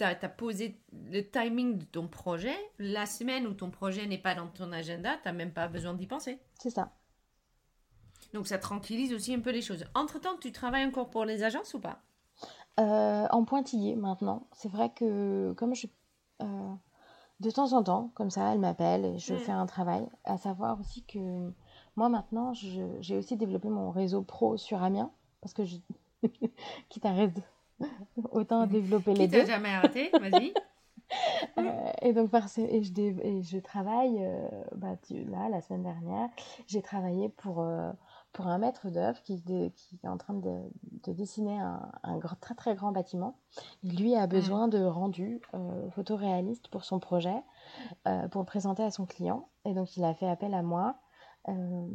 [0.00, 4.48] as, posé le timing de ton projet, la semaine où ton projet n'est pas dans
[4.48, 6.40] ton agenda, tu n'as même pas besoin d'y penser.
[6.58, 6.92] C'est ça.
[8.34, 9.84] Donc ça tranquillise aussi un peu les choses.
[9.94, 12.02] Entre-temps, tu travailles encore pour les agences ou pas?
[12.78, 14.48] En pointillé maintenant.
[14.52, 15.86] C'est vrai que comme je...
[17.42, 19.38] de temps en temps, comme ça, elle m'appelle et je mm.
[19.38, 20.06] fais un travail.
[20.24, 21.52] À savoir aussi que
[21.96, 25.76] moi, maintenant, j'ai aussi développé mon réseau pro sur Amiens, parce que je...
[26.88, 27.12] quitte à
[28.30, 29.40] autant développer les deux.
[29.40, 30.54] Qui jamais arrêté, vas-y.
[31.58, 36.30] Euh, et donc, et je, et je travaille, euh, bah, là, la semaine dernière,
[36.66, 37.92] j'ai travaillé pour, euh,
[38.32, 40.60] pour un maître d'œuvre qui, qui est en train de,
[41.04, 43.36] de dessiner un, un, très très grand bâtiment.
[43.84, 45.40] Et lui a besoin de rendu
[45.94, 47.42] photoréaliste pour son projet,
[48.04, 49.48] pour le présenter à son client.
[49.64, 50.96] Et donc, il a fait appel à moi
[51.48, 51.86] euh,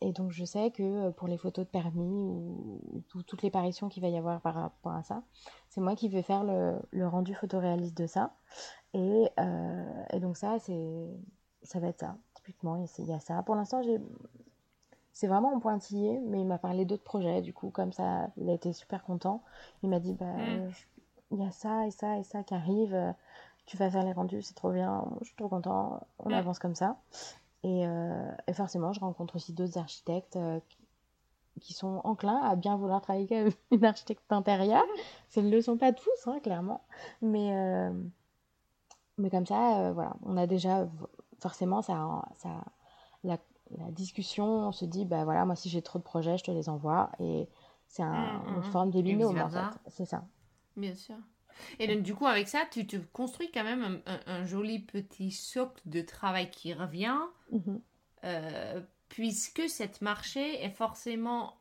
[0.00, 3.88] et donc je sais que euh, pour les photos de permis ou, toutes les paritions
[3.88, 5.22] qu'il va y avoir par rapport à ça,
[5.68, 8.34] c'est moi qui vais faire le, le rendu photoréaliste de ça.
[8.94, 11.06] Et, euh, et donc ça, c'est
[11.62, 12.16] ça va être ça.
[12.34, 13.42] Typiquement, il y a ça.
[13.42, 13.98] Pour l'instant, j'ai
[15.12, 17.42] c'est vraiment en pointillé, mais il m'a parlé d'autres projets.
[17.42, 19.42] Du coup, comme ça, il a été super content.
[19.82, 20.70] Il m'a dit, bah, mm.
[21.32, 23.14] il y a ça et ça et ça qui arrive.
[23.66, 25.04] Tu vas faire les rendus, c'est trop bien.
[25.20, 26.00] Je suis trop content.
[26.18, 26.34] On mm.
[26.34, 26.96] avance comme ça.
[27.64, 30.60] Euh, et, forcément, je rencontre aussi d'autres architectes euh,
[31.60, 34.84] qui sont enclins à bien vouloir travailler avec une architecte d'intérieur.
[35.28, 36.82] Ce ne le sont pas tous, hein, clairement.
[37.22, 37.92] Mais, euh,
[39.18, 40.88] mais comme ça, voilà, on a déjà
[41.38, 42.64] forcément ça, ça,
[43.24, 43.38] la,
[43.78, 44.68] la, discussion.
[44.68, 47.10] On se dit, bah voilà, moi si j'ai trop de projets, je te les envoie.
[47.18, 47.48] Et
[47.86, 48.62] c'est un, mmh, une mmh, mmh.
[48.72, 49.78] forme de binôme en fait.
[49.88, 50.24] C'est ça.
[50.76, 51.16] Bien sûr.
[51.78, 55.82] Et donc, du coup, avec ça, tu te construis quand même un, joli petit socle
[55.86, 57.18] de travail qui revient,
[57.52, 57.80] mhm.
[58.24, 61.58] euh, puisque cette marché est forcément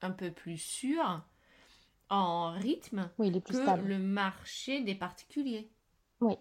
[0.00, 1.22] un peu plus sûr
[2.08, 5.70] en rythme que le marché des particuliers.
[6.20, 6.36] Oui,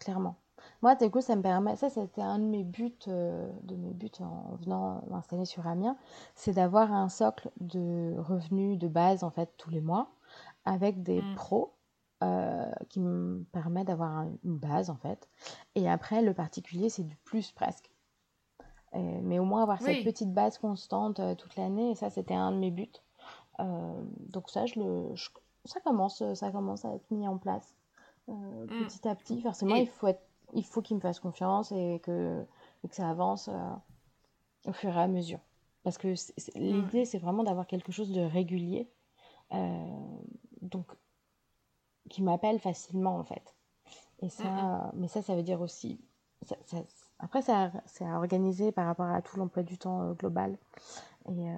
[0.00, 0.40] clairement.
[0.80, 3.92] Moi, du coup, ça me permet, ça c'était un de mes buts, euh, de mes
[3.92, 5.96] buts en venant m'installer sur Amiens,
[6.34, 10.10] c'est d'avoir un socle de revenus de base en fait tous les mois
[10.64, 11.34] avec des mm.
[11.34, 11.74] pros
[12.22, 15.28] euh, qui me permet d'avoir une base en fait.
[15.74, 17.90] Et après, le particulier, c'est du plus presque.
[18.94, 22.52] mais au moins avoir cette petite base constante euh, toute l'année, et ça, c'était un
[22.52, 23.02] de mes buts.
[23.58, 25.12] Donc ça, je le,
[25.64, 27.74] ça commence, ça commence à être mis en place
[28.28, 28.66] mm.
[28.66, 29.40] petit à petit.
[29.40, 32.44] Forcément, il faut être, il faut qu'il me fasse confiance et que,
[32.86, 33.50] que ça avance
[34.66, 35.40] au fur et à mesure.
[35.82, 36.60] Parce que mm.
[36.60, 38.90] l'idée, c'est vraiment d'avoir quelque chose de régulier.
[40.62, 40.86] donc
[42.08, 43.54] qui m'appellent facilement en fait.
[44.20, 46.00] Et ça, mais ça, ça veut dire aussi.
[47.18, 50.58] après, c'est à, organiser par rapport à tout l'emploi du temps euh, global.
[51.28, 51.54] Et, euh,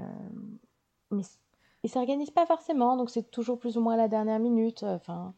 [1.10, 1.22] mais
[1.82, 4.82] il s'organise pas forcément, donc c'est toujours plus ou moins à la dernière minute.
[4.82, 5.34] Enfin,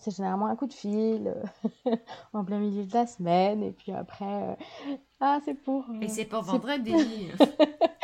[0.00, 1.34] c'est généralement un coup de fil
[2.32, 5.84] en plein milieu de la semaine, et puis après, euh, ah, c'est pour.
[6.00, 7.28] et c'est pour vendredi.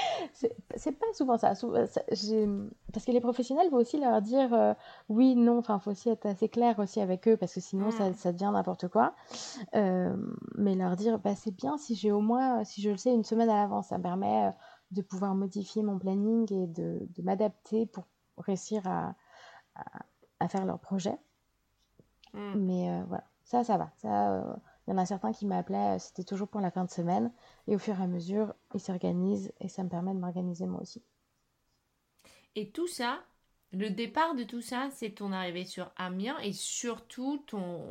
[0.76, 1.52] c'est pas souvent ça.
[1.64, 4.74] Euh, parce que les professionnels, faut aussi leur dire euh,
[5.08, 7.90] oui, non, enfin, il faut aussi être assez clair aussi avec eux parce que sinon
[7.90, 8.14] ça, mm.
[8.14, 9.14] ça devient n'importe quoi.
[9.74, 10.14] Euh,
[10.56, 13.24] mais leur dire bah, c'est bien si j'ai au moins, si je le sais une
[13.24, 14.50] semaine à l'avance, ça me permet
[14.90, 18.04] de pouvoir modifier mon planning et de, de m'adapter pour
[18.38, 19.14] réussir à,
[20.40, 21.16] à, faire leur projet.
[22.32, 22.54] Mm.
[22.54, 23.90] Mais voilà, ça, ça va.
[23.96, 26.90] Ça il y en a certains qui m'appelaient, euh, c'était toujours pour la fin de
[26.90, 27.32] semaine.
[27.66, 30.80] Et au fur et à mesure, ils s'organisent et ça me permet de m'organiser moi
[30.80, 31.02] aussi.
[32.54, 33.20] Et tout ça,
[33.72, 37.82] le départ de tout ça, c'est ton arrivée sur Amiens et surtout ton,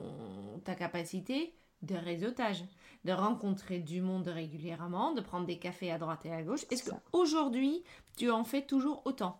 [0.63, 2.63] ta capacité de réseautage,
[3.03, 6.65] de rencontrer du monde régulièrement, de prendre des cafés à droite et à gauche.
[6.71, 7.83] Est-ce qu'aujourd'hui,
[8.17, 9.39] tu en fais toujours autant?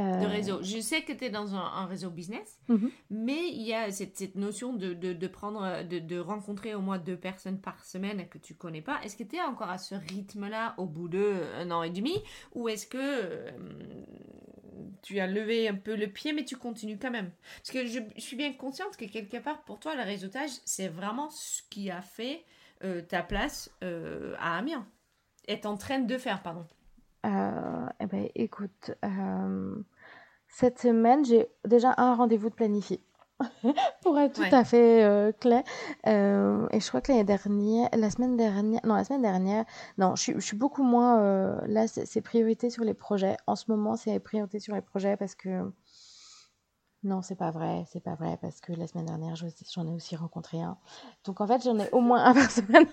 [0.00, 0.62] De euh, réseau.
[0.62, 2.90] Je sais que tu es dans un, réseau business, mhm.
[3.10, 6.80] mais il y a cette, cette notion de, de, de prendre, de, de, rencontrer au
[6.80, 9.00] moins deux personnes par semaine que tu connais pas.
[9.02, 12.14] Est-ce que tu es encore à ce rythme-là au bout d'un an et demi?
[12.54, 13.50] Ou est-ce que euh,
[15.02, 17.30] tu as levé un peu le pied mais tu continues quand même?
[17.58, 21.30] Parce que je, suis bien consciente que quelque part pour toi le réseautage c'est vraiment
[21.30, 22.44] ce qui a fait
[22.84, 24.86] euh, ta place à Amiens.
[25.46, 26.66] Est en train de faire, pardon.
[27.26, 29.74] Euh, eh ben, écoute, euh,
[30.48, 33.00] cette semaine, j'ai déjà un rendez-vous de planifié.
[34.02, 35.62] pour être tout à fait euh, clair.
[36.06, 39.64] Euh, et je crois que l'année dernière, la semaine dernière, non, la semaine dernière,
[39.96, 41.20] non, je, je suis beaucoup moins.
[41.20, 43.36] Euh, là, c'est priorité sur les projets.
[43.46, 45.70] En ce moment, c'est priorité sur les projets parce que.
[47.04, 50.16] Non, c'est pas vrai, c'est pas vrai parce que la semaine dernière, j'en ai aussi
[50.16, 50.76] rencontré un.
[51.24, 52.86] Donc en fait, j'en ai au moins un par semaine.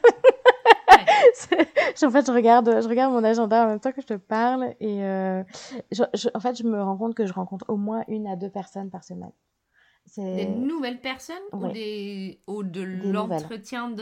[2.03, 4.73] en fait, je regarde, je regarde mon agenda en même temps que je te parle
[4.79, 8.49] et en fait, je me rends compte que je rencontre au moins une à deux
[8.49, 9.31] personnes par semaine.
[10.17, 12.39] Des nouvelles personnes ou, des...
[12.47, 13.93] ou de l'entretien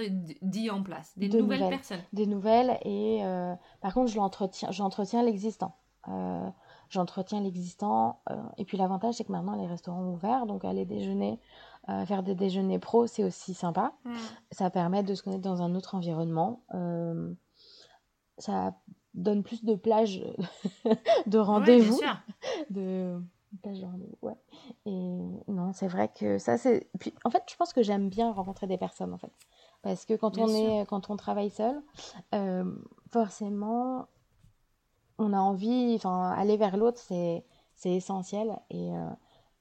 [0.42, 1.14] dit en place?
[1.18, 2.02] Des nouvelles, personnes.
[2.12, 5.76] Des nouvelles et euh, par contre, j'entretiens l'existant.
[6.10, 6.50] Euh,
[6.90, 10.86] j'entretiens l'existant euh, et puis l'avantage, c'est que maintenant les restaurants sont ouverts, donc aller
[10.86, 11.40] déjeuner,
[11.88, 13.94] faire des déjeuners pro, c'est aussi sympa.
[14.06, 14.16] Hmm.
[14.52, 16.64] Ça permet de se connaître dans un autre environnement.
[18.38, 18.74] ça
[19.14, 20.24] donne plus de plages
[21.28, 22.00] de rendez-vous.
[22.70, 23.20] de
[24.22, 24.36] ouais.
[24.86, 26.90] Et non, c'est vrai que ça, c'est.
[27.00, 29.32] Puis, en fait, je pense que j'aime bien rencontrer des personnes, en fait.
[29.82, 31.82] Parce que quand, on, est, quand on travaille seul,
[32.34, 32.64] euh,
[33.12, 34.08] forcément,
[35.18, 35.94] on a envie.
[35.96, 38.58] Enfin, aller vers l'autre, c'est, c'est essentiel.
[38.70, 38.92] Et,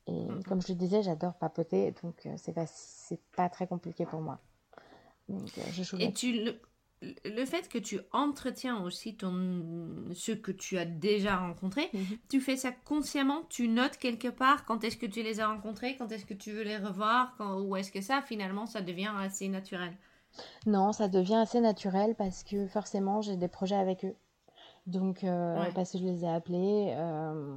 [0.08, 1.94] euh, et comme je le disais, j'adore papoter.
[2.02, 2.66] Donc, euh, c'est pas,
[3.36, 4.40] pas très compliqué pour moi.
[5.28, 6.60] Donc, je joue Et tu le
[7.24, 9.64] le fait que tu entretiens aussi ton,
[10.14, 12.18] ceux que tu as déjà rencontrés, mhm.
[12.28, 15.96] tu fais ça consciemment, tu notes quelque part quand est-ce que tu les as rencontrés,
[15.96, 19.12] quand est-ce que tu veux les revoir, quand, ou est-ce que ça finalement ça devient
[19.18, 19.92] assez naturel?
[20.66, 24.14] Non, ça devient assez naturel parce que forcément j'ai des projets avec eux.
[24.86, 27.56] Donc, euh, parce que je les ai appelés, euh,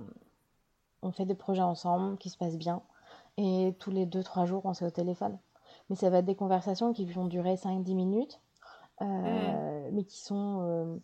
[1.06, 2.82] on fait des projets ensemble qui se passent bien.
[3.38, 5.38] Et tous les 2-3 jours, on s'est au téléphone.
[5.89, 8.41] Mais ça va être des conversations qui vont durer 5-10 minutes
[9.01, 10.97] euh, mais qui sont euh,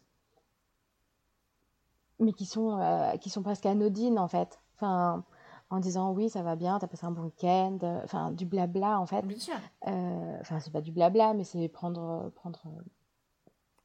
[2.19, 5.25] mais qui sont euh, qui sont presque anodines en fait enfin
[5.69, 9.05] en disant oui ça va bien t'as passé un bon week-end enfin du blabla en
[9.05, 9.25] fait
[9.81, 12.61] enfin c'est pas du blabla mais c'est prendre prendre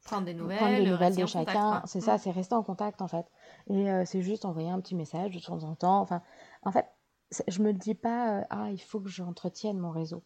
[0.07, 1.83] prendre des nouvelles, prendre des nouvelles de chacun.
[1.85, 2.19] C'est ça, mm.
[2.19, 3.27] c'est rester en contact en fait.
[3.69, 6.01] Et c'est juste envoyer un petit message de temps en temps.
[6.01, 6.23] Enfin,
[6.63, 6.87] en fait,
[7.49, 10.23] je me dis pas ah il faut que j'entretienne mon réseau.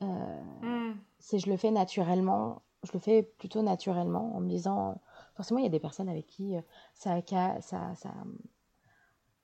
[0.00, 0.92] Mm.
[1.18, 5.00] C'est je le fais naturellement je le fais plutôt naturellement en me disant,
[5.36, 6.60] forcément, il y a des personnes avec qui euh,
[6.94, 8.10] ça, ça, ça,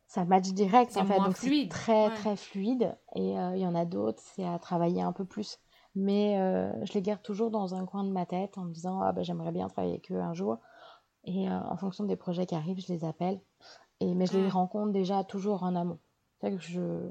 [0.06, 1.18] ça match direct, en fait.
[1.18, 2.96] Donc, c'est très, très fluide.
[3.16, 5.58] Et euh, il y en a d'autres, c'est à travailler un peu plus.
[5.94, 9.00] Mais euh, je les garde toujours dans un coin de ma tête en me disant,
[9.00, 10.58] ah, ben, j'aimerais bien travailler avec eux un jour.
[11.24, 13.40] Et en fonction des projets qui arrivent, je les appelle.
[14.00, 15.98] Et, mais je les rencontre déjà toujours en amont.
[16.40, 17.10] Que je...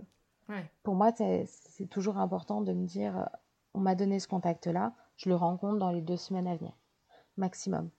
[0.81, 3.29] Pour moi, c'est toujours important de me dire,
[3.75, 6.71] on m'a donné ce contact-là je le rencontre dans les deux semaines à venir,
[7.35, 7.89] maximum.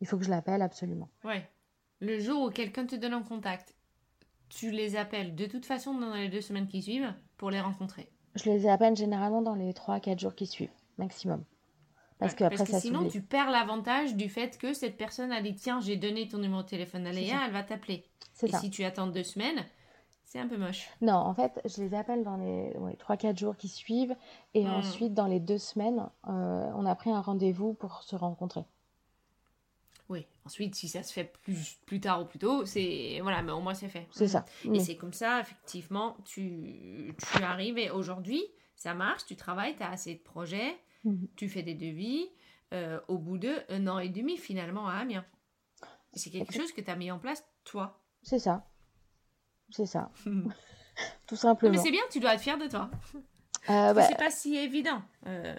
[0.00, 1.08] Il faut que je l'appelle absolument.
[1.24, 1.48] Ouais.
[2.00, 3.74] Le jour où quelqu'un te donne un contact,
[4.48, 8.10] tu les appelles de toute façon dans les deux semaines qui suivent pour les rencontrer.
[8.36, 11.42] Je les appelle généralement dans les trois, quatre jours qui suivent, maximum.
[12.18, 15.54] Parce que après, ça sinon, tu perds l'avantage du fait que cette personne a dit
[15.54, 18.04] Tiens, j'ai donné ton numéro de téléphone à Léa, elle va t'appeler.
[18.42, 18.58] Et ça.
[18.58, 19.64] si tu attends deux semaines,
[20.24, 20.88] c'est un peu moche.
[21.02, 24.16] Non, en fait, je les appelle dans les 3-4 jours qui suivent.
[24.54, 24.70] Et hmm.
[24.70, 28.64] ensuite, dans les deux semaines, euh, on a pris un rendez-vous pour se rencontrer.
[30.08, 33.18] Oui, ensuite, si ça se fait plus, plus tard ou plus tôt, c'est.
[33.22, 34.06] Voilà, mais au moins c'est fait.
[34.12, 34.44] C'est ça.
[34.72, 38.44] Et c'est comme ça, effectivement, tu, tu arrives et aujourd'hui,
[38.76, 41.28] ça marche, tu travailles, tu as assez de projets, mhm.
[41.36, 42.28] tu fais des devis.
[42.74, 45.24] Euh, au bout de un an et demi, finalement, à Amiens.
[46.12, 48.00] C'est quelque chose que tu as mis en place, toi.
[48.22, 48.66] C'est ça.
[49.70, 50.10] C'est ça.
[51.26, 51.72] Tout simplement.
[51.72, 52.90] mais c'est bien, tu dois être fier de toi.
[53.70, 54.02] Euh, bah...
[54.02, 55.02] C'est pas si évident.
[55.26, 55.54] Euh,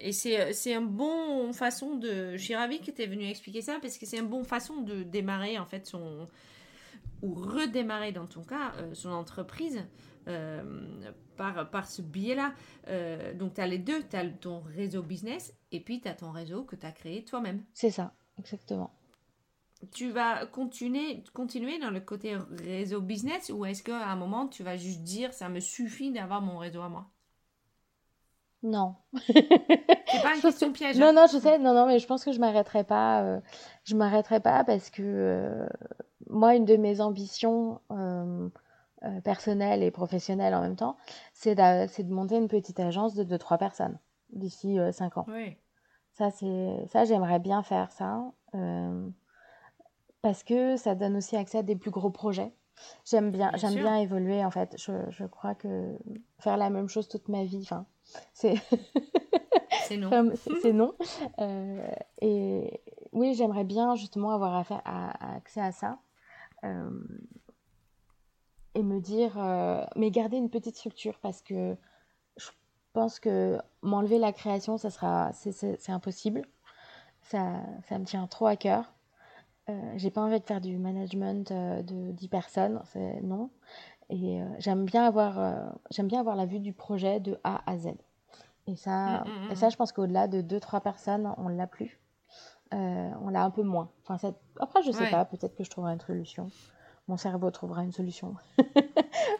[0.00, 2.36] et c'est une bonne façon de.
[2.36, 4.82] Je suis ravie que tu es venu expliquer ça parce que c'est une bonne façon
[4.82, 6.28] de démarrer en fait son.
[7.22, 9.84] ou redémarrer dans ton cas euh, son entreprise
[10.28, 10.62] euh,
[11.36, 12.52] par, par ce biais-là.
[13.34, 14.02] donc tu as les deux.
[14.08, 17.24] Tu as ton réseau business et puis tu as ton réseau que tu as créé
[17.24, 17.62] toi-même.
[17.72, 18.97] C'est ça, exactement
[19.92, 24.62] tu vas continuer, continuer dans le côté réseau business ou est-ce qu'à un moment tu
[24.62, 27.10] vas juste dire ça me suffit d'avoir mon réseau à moi?
[28.62, 28.96] Non.
[29.26, 30.98] C'est pas une question piège.
[30.98, 31.12] Non, hein.
[31.12, 33.22] non, je sais, non, non, mais je pense que je m'arrêterai pas.
[33.22, 33.40] Euh,
[33.84, 35.68] je m'arrêterai pas parce que euh,
[36.28, 38.48] moi, une de mes ambitions euh,
[39.22, 40.96] personnelles et professionnelles en même temps,
[41.34, 43.98] c'est de, de, monter une petite agence de 2-3 personnes
[44.30, 45.26] d'ici 5 ans.
[45.28, 45.56] Oui.
[46.14, 48.24] Ça, ça j'aimerais bien faire ça
[50.22, 52.52] parce que ça donne aussi accès à des plus gros projets.
[53.04, 54.74] J'aime bien, j'aime bien évoluer en fait.
[54.78, 55.96] Je, je, crois que
[56.38, 57.86] faire la même chose toute ma vie, enfin,
[58.32, 58.54] c'est
[59.88, 60.32] c'est non.
[60.62, 60.94] c'est non.
[61.40, 61.90] Euh,
[62.20, 62.80] et
[63.12, 65.98] oui, j'aimerais bien justement avoir affaire à, accès à ça.
[66.64, 66.90] Euh,
[68.74, 69.32] et me dire,
[69.96, 71.76] mais garder une petite structure parce que
[72.36, 72.48] je
[72.92, 76.42] pense que m'enlever la création, ça sera, c'est impossible.
[77.22, 78.92] Ça, ça me tient trop à cœur.
[79.68, 83.50] Euh, j'ai pas envie de faire du management de 10 personnes, c'est non.
[84.10, 87.88] Et j'aime bien avoir j'aime bien avoir la vue du projet de A à Z.
[88.68, 89.70] Et ça, mmh, mmh, et ça mmh.
[89.70, 91.98] je pense qu'au-delà de 2-3 personnes, on l'a plus.
[92.74, 93.90] Euh, on l'a un peu moins.
[94.02, 94.34] Enfin, ça...
[94.60, 96.50] Après, je sais pas, peut-être que je trouverai une solution.
[97.08, 98.36] Mon cerveau trouvera une solution.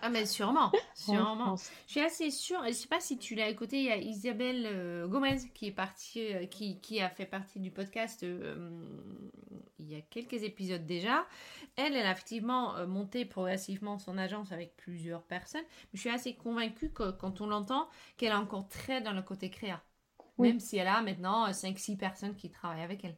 [0.03, 1.57] ah, mais sûrement, sûrement.
[1.57, 4.67] je, suis assez sûre, je sais pas si tu l'as écouté, il y a Isabelle
[4.67, 8.25] euh, Gomez qui est partie, euh, qui, qui, a fait partie du podcast
[9.79, 11.27] il y a quelques épisodes déjà.
[11.77, 15.65] Elle, elle a effectivement monté progressivement son agence avec plusieurs personnes.
[15.93, 19.23] Mais je suis assez convaincue que quand on l'entend, qu'elle est encore très dans le
[19.23, 19.83] côté créa.
[20.39, 23.17] Même si elle a maintenant 5-6 personnes qui travaillent avec elle.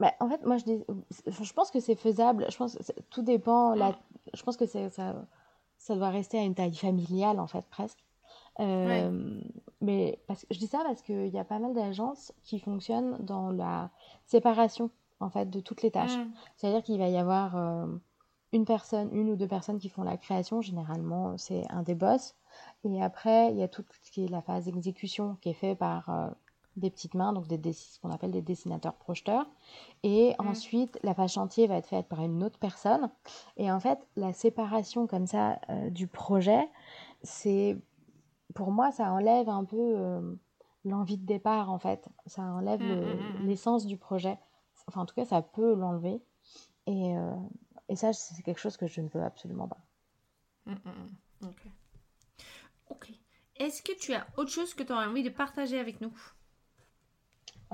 [0.00, 0.64] Bah, en fait, moi, je,
[1.28, 2.46] je pense que c'est faisable.
[2.50, 3.74] Je pense que tout dépend.
[3.74, 3.96] La...
[4.32, 4.90] Je pense que ça,
[5.78, 8.04] ça doit rester à une taille familiale, en fait, presque.
[8.60, 9.40] Euh,
[9.80, 13.50] mais parce je dis ça parce qu'il y a pas mal d'agences qui fonctionnent dans
[13.50, 13.90] la
[14.26, 14.90] séparation,
[15.20, 16.16] en fait, de toutes les tâches.
[16.16, 16.30] Mm.
[16.56, 17.86] C'est-à-dire qu'il va y avoir euh,
[18.52, 20.60] une personne, une ou deux personnes qui font la création.
[20.60, 22.34] Généralement, c'est un des boss.
[22.84, 25.74] Et après, il y a tout ce qui est la phase exécution qui est fait
[25.74, 26.28] par euh,
[26.76, 29.46] des petites mains, donc des, ce qu'on appelle des dessinateurs projeteurs.
[30.02, 30.46] Et mm.
[30.46, 33.10] ensuite, la phase chantier va être faite par une autre personne.
[33.56, 36.68] Et en fait, la séparation comme ça euh, du projet,
[37.22, 37.76] c'est
[38.54, 40.34] pour moi, ça enlève un peu euh,
[40.84, 42.08] l'envie de départ en fait.
[42.26, 44.38] Ça enlève mm, mm, l'essence du projet.
[44.86, 46.22] Enfin, en tout cas, ça peut l'enlever.
[46.86, 47.34] Et, euh,
[47.88, 49.80] et, ça, c'est quelque chose que je ne veux absolument pas.
[51.42, 51.66] ok.
[52.90, 53.12] Ok.
[53.56, 56.12] Est-ce que tu as autre chose que tu aurais envie de partager avec nous?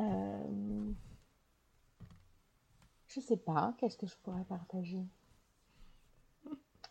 [0.00, 0.92] Euh...
[3.08, 5.04] Je sais pas, qu'est-ce que je pourrais partager?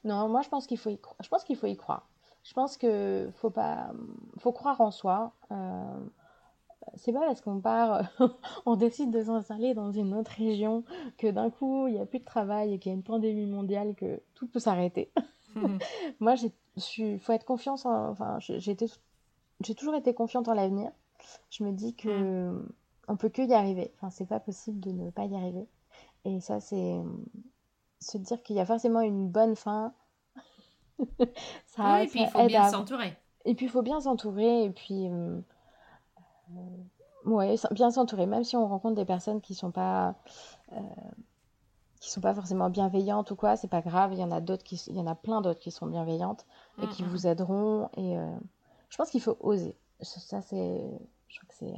[0.03, 2.10] Non, moi je pense qu'il faut y je pense qu'il faut y croire.
[2.43, 3.91] Je pense que faut pas
[4.38, 5.34] faut croire en soi.
[5.51, 5.99] Euh...
[6.95, 8.10] C'est pas parce qu'on part,
[8.66, 10.84] on décide de s'installer dans une autre région
[11.18, 13.45] que d'un coup il n'y a plus de travail et qu'il y a une pandémie
[13.45, 15.12] mondiale que tout peut s'arrêter.
[16.20, 16.36] moi,
[16.97, 17.86] il faut être confiance.
[17.86, 20.91] enfin, j'ai toujours été confiante en l'avenir.
[21.49, 22.68] Je me dis que mm
[23.10, 23.91] on peut que y arriver.
[23.95, 25.68] Enfin, c'est pas possible de ne pas y arriver.
[26.26, 27.01] Et ça, c'est
[27.99, 29.93] se dire qu'il y a forcément une bonne fin.
[31.66, 33.18] ça, oui, et puis il faut bien s'entourer.
[33.45, 34.64] Et puis il faut bien s'entourer.
[34.64, 35.41] Et puis, euh,
[37.26, 38.28] ouais, bien s'entourer.
[38.28, 40.16] Même si on rencontre des personnes qui sont pas.
[40.74, 40.80] Euh,
[41.99, 44.14] qui sont pas forcément bienveillantes ou quoi, c'est pas grave.
[44.14, 46.45] Il y en a d'autres qui, il y en a plein d'autres qui sont bienveillantes
[46.82, 47.89] et qui vous aideront.
[47.97, 48.38] Et euh,
[48.88, 49.76] je pense qu'il faut oser.
[49.99, 50.82] Ça, c'est,
[51.28, 51.74] je crois que c'est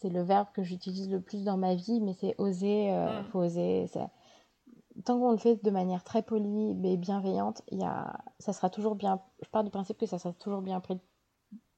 [0.00, 3.24] c'est le verbe que j'utilise le plus dans ma vie, mais c'est oser, euh, mm.
[3.26, 3.86] faut oser.
[5.04, 8.18] Tant qu'on le fait de manière très polie mais bienveillante, y a...
[8.38, 9.20] ça sera toujours bien.
[9.42, 10.98] Je pars du principe que ça sera toujours bien pris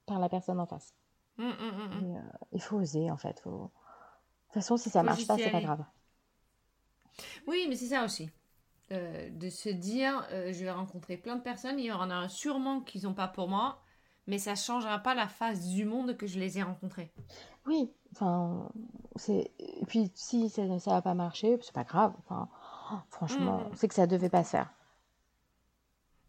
[0.05, 0.93] par la personne en face.
[1.37, 2.21] Mm, mm, euh,
[2.53, 3.41] il faut oser en fait.
[3.45, 3.71] De toute
[4.51, 5.83] façon, si ça marche pas, c'est pas grave.
[7.47, 8.29] Oui, mais c'est ça aussi.
[8.91, 12.81] Euh, de se dire, je vais rencontrer plein de personnes, il y en a sûrement
[12.81, 13.81] qui sont pas pour moi,
[14.27, 17.11] mais ça changera pas la face du monde que je les ai rencontrés.
[17.65, 18.69] Oui, enfin,
[19.15, 19.51] c'est.
[19.59, 22.13] Et puis si ça, ça va pas marcher, c'est pas grave.
[22.19, 22.49] Enfin,
[23.09, 24.69] franchement, c'est que ça devait pas se faire.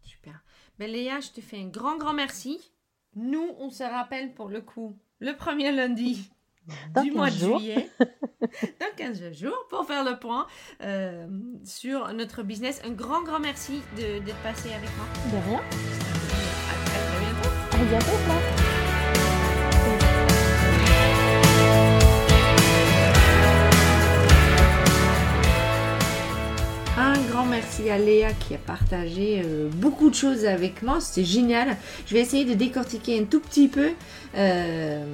[0.01, 0.41] Super.
[0.79, 2.71] Ben Léa, je te fais un grand, grand merci.
[3.15, 6.29] Nous, on se rappelle pour le coup le premier lundi
[7.01, 10.47] du mois de juillet, dans 15 jours, pour faire le point
[10.81, 11.27] euh,
[11.63, 12.81] sur notre business.
[12.83, 15.05] Un grand, grand merci d'être passé avec moi.
[15.31, 16.24] De rien.
[26.97, 30.99] Un grand merci à Léa qui a partagé euh, beaucoup de choses avec moi.
[30.99, 31.77] C'était génial.
[32.07, 33.91] Je vais essayer de décortiquer un tout petit peu.
[34.35, 35.05] Euh,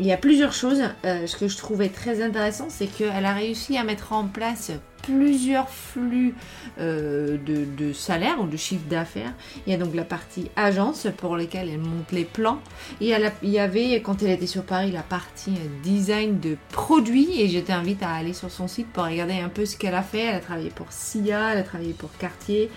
[0.00, 0.82] il y a plusieurs choses.
[1.04, 4.72] Euh, ce que je trouvais très intéressant, c'est qu'elle a réussi à mettre en place
[5.06, 6.34] plusieurs flux
[6.80, 9.32] euh, de, salaire ou de chiffre d'affaires.
[9.66, 12.58] Il y a donc la partie agence pour lesquelles elle monte les plans.
[13.00, 17.40] Et il y avait, quand elle était sur Paris, la partie design de produits.
[17.40, 20.02] Et je t'invite à aller sur son site pour regarder un peu ce qu'elle a
[20.02, 20.24] fait.
[20.24, 22.70] Elle a travaillé pour SIA, elle a travaillé pour Cartier.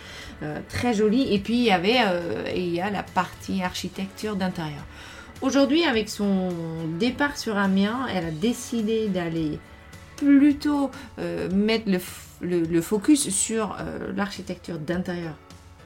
[0.44, 1.34] Euh, très jolie.
[1.34, 4.86] Et puis il y avait euh, il y a la partie architecture d'intérieur.
[5.42, 6.50] Aujourd'hui, avec son
[7.00, 9.58] départ sur Amiens, elle a décidé d'aller
[10.20, 11.90] plutôt euh, mettre
[12.42, 15.34] le, focus sur euh, l'architecture d'intérieur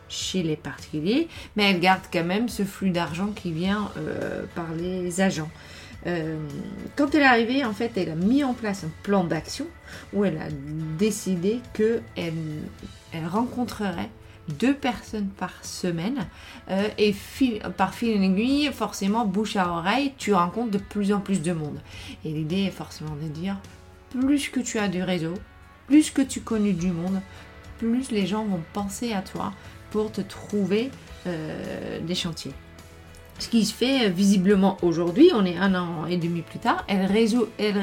[0.10, 4.68] chez les particuliers, mais elle garde quand même ce flux d'argent qui vient euh, par
[4.78, 5.50] les agents.
[6.96, 9.66] quand elle est arrivée, en fait, elle a mis en place un plan d'action
[10.12, 10.50] où elle a
[11.00, 12.04] décidé qu'elle
[13.14, 14.10] elle rencontrerait
[14.60, 16.28] deux personnes par semaine.
[16.98, 17.16] Et
[17.78, 21.54] par fil en aiguille, forcément, bouche à oreille, tu rencontres de plus en plus de
[21.54, 21.80] monde.
[22.26, 23.56] Et l'idée est forcément de dire,
[24.14, 25.34] plus que tu as du réseau,
[25.88, 27.20] plus que tu connais du monde,
[27.80, 29.54] plus les gens vont penser à toi
[29.92, 30.92] pour te trouver
[31.28, 32.54] euh, des chantiers.
[33.40, 36.86] Ce qui se fait euh, visiblement aujourd'hui, on est un an et demi plus tard,
[36.88, 37.76] elle réseau, elle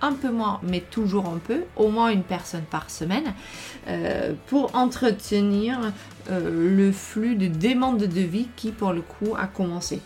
[0.00, 3.34] un peu moins, mais toujours un peu, au moins une personne par semaine,
[3.88, 5.92] euh, pour entretenir
[6.30, 10.00] le flux de demande de vie qui, pour le coup, a commencé.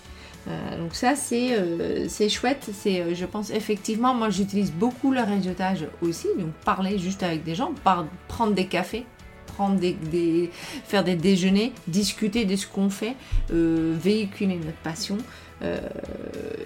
[0.79, 2.71] Donc ça, c'est chouette.
[2.73, 6.29] C'est, je pense, effectivement, moi, j'utilise beaucoup le réseautage aussi.
[6.39, 7.73] Donc, parler juste avec des gens,
[8.29, 9.05] prendre des cafés
[9.81, 10.51] des,
[10.85, 13.15] faire des déjeuners, discuter de ce qu'on fait,
[13.53, 15.19] euh, véhiculer notre passion.
[15.61, 15.81] Euh,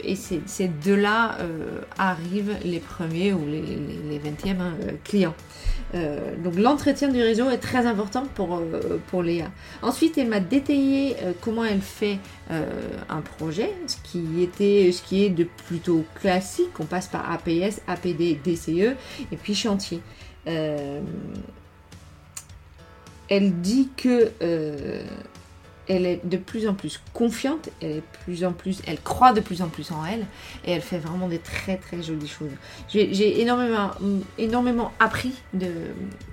[0.04, 5.34] et c'est de là euh, arrivent les premiers ou les, les, 20e hein, clients.
[5.93, 8.62] Donc l'entretien du réseau est très important pour,
[9.09, 9.51] pour Léa.
[9.82, 12.18] Ensuite, elle m'a détaillé comment elle fait
[12.51, 16.70] un projet, ce qui, était, ce qui est de plutôt classique.
[16.80, 18.97] On passe par APS, APD, DCE
[19.30, 20.01] et puis chantier
[23.32, 25.03] elle dit que euh,
[25.93, 29.40] elle est de plus en plus confiante, elle est plus en plus, elle croit de
[29.40, 30.26] plus en plus en elle,
[30.64, 32.51] et elle fait vraiment des très très jolies choses.
[32.88, 33.90] J'ai énormément,
[34.38, 35.70] énormément appris de,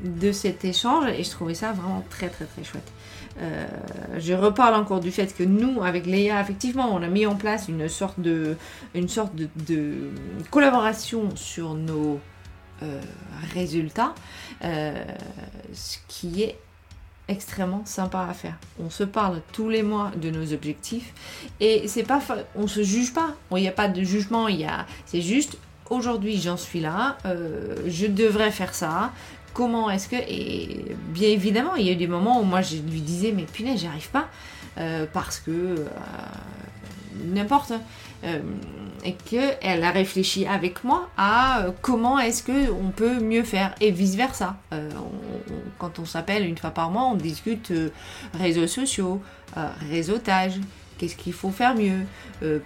[0.04, 2.90] de cet échange et je trouvais ça vraiment très très très chouette.
[3.42, 3.68] Euh,
[4.18, 7.68] je reparle encore du fait que nous, avec Léa, effectivement, on a mis en place
[7.68, 8.56] une sorte de,
[8.96, 10.10] une sorte de,
[10.52, 12.20] collaboration sur nos
[12.84, 13.02] euh,
[13.54, 14.14] résultats,
[14.62, 16.58] ce qui est
[17.30, 18.56] extrêmement sympa à faire.
[18.84, 21.14] On se parle tous les mois de nos objectifs
[21.60, 22.22] et c'est pas
[22.56, 23.36] on se juge pas.
[23.52, 25.58] Il n'y a pas de jugement, il a c'est juste
[25.90, 29.12] aujourd'hui j'en suis là, euh, je devrais faire ça.
[29.54, 32.78] Comment est-ce que et bien évidemment il y a eu des moments où moi je
[32.78, 34.28] lui disais mais punaise j'arrive pas
[34.78, 35.86] euh, parce que euh,
[37.26, 37.74] n'importe
[38.24, 38.40] euh,
[39.04, 43.76] et qu'elle a réfléchi avec moi à euh, comment est-ce que on peut mieux faire
[43.82, 44.58] et vice versa.
[44.74, 44.90] Euh,
[45.78, 47.72] quand on s'appelle une fois par mois, on discute
[48.34, 49.22] réseaux sociaux,
[49.90, 50.60] réseautage,
[50.98, 52.06] qu'est-ce qu'il faut faire mieux,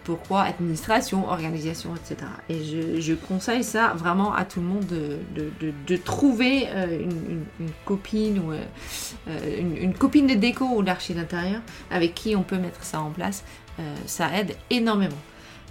[0.04, 2.30] pourquoi administration, organisation, etc.
[2.50, 7.44] Et je, conseille ça vraiment à tout le monde de, trouver une,
[7.86, 8.54] copine ou
[9.60, 11.62] une, une, copine de déco ou d'archi d'intérieur
[11.92, 13.44] avec qui on peut mettre ça en place.
[14.08, 15.22] ça aide énormément.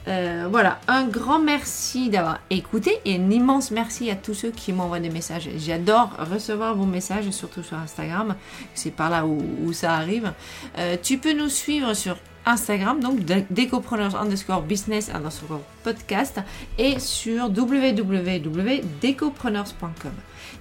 [0.09, 4.72] Euh, voilà, un grand merci d'avoir écouté et un immense merci à tous ceux qui
[4.72, 5.48] m'envoient des messages.
[5.59, 8.34] J'adore recevoir vos messages, surtout sur Instagram.
[8.74, 10.32] C'est par là où, ça arrive.
[10.78, 16.40] Euh, tu peux nous suivre sur Instagram, donc decopreneurs underscore business underscore podcast
[16.78, 20.12] et sur www.decopreneurs.com.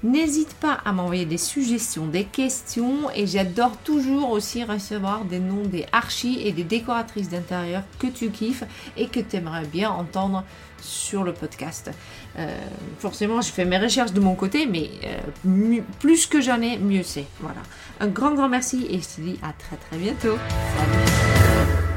[0.04, 5.64] N'hésite pas à m'envoyer des suggestions, des questions et j'adore toujours aussi recevoir des noms
[5.64, 8.64] des archis et des décoratrices d'intérieur que tu kiffes
[8.98, 10.44] et que tu aimerais bien entendre
[10.82, 11.92] sur le podcast.
[12.40, 12.58] Euh,
[12.98, 17.04] forcément, je fais mes recherches de mon côté, mais euh, plus que j'en ai, mieux
[17.04, 17.28] c'est.
[17.40, 17.62] Voilà.
[18.00, 20.38] Un grand, grand merci et je te dis à très, très bientôt.
[20.78, 21.91] Salut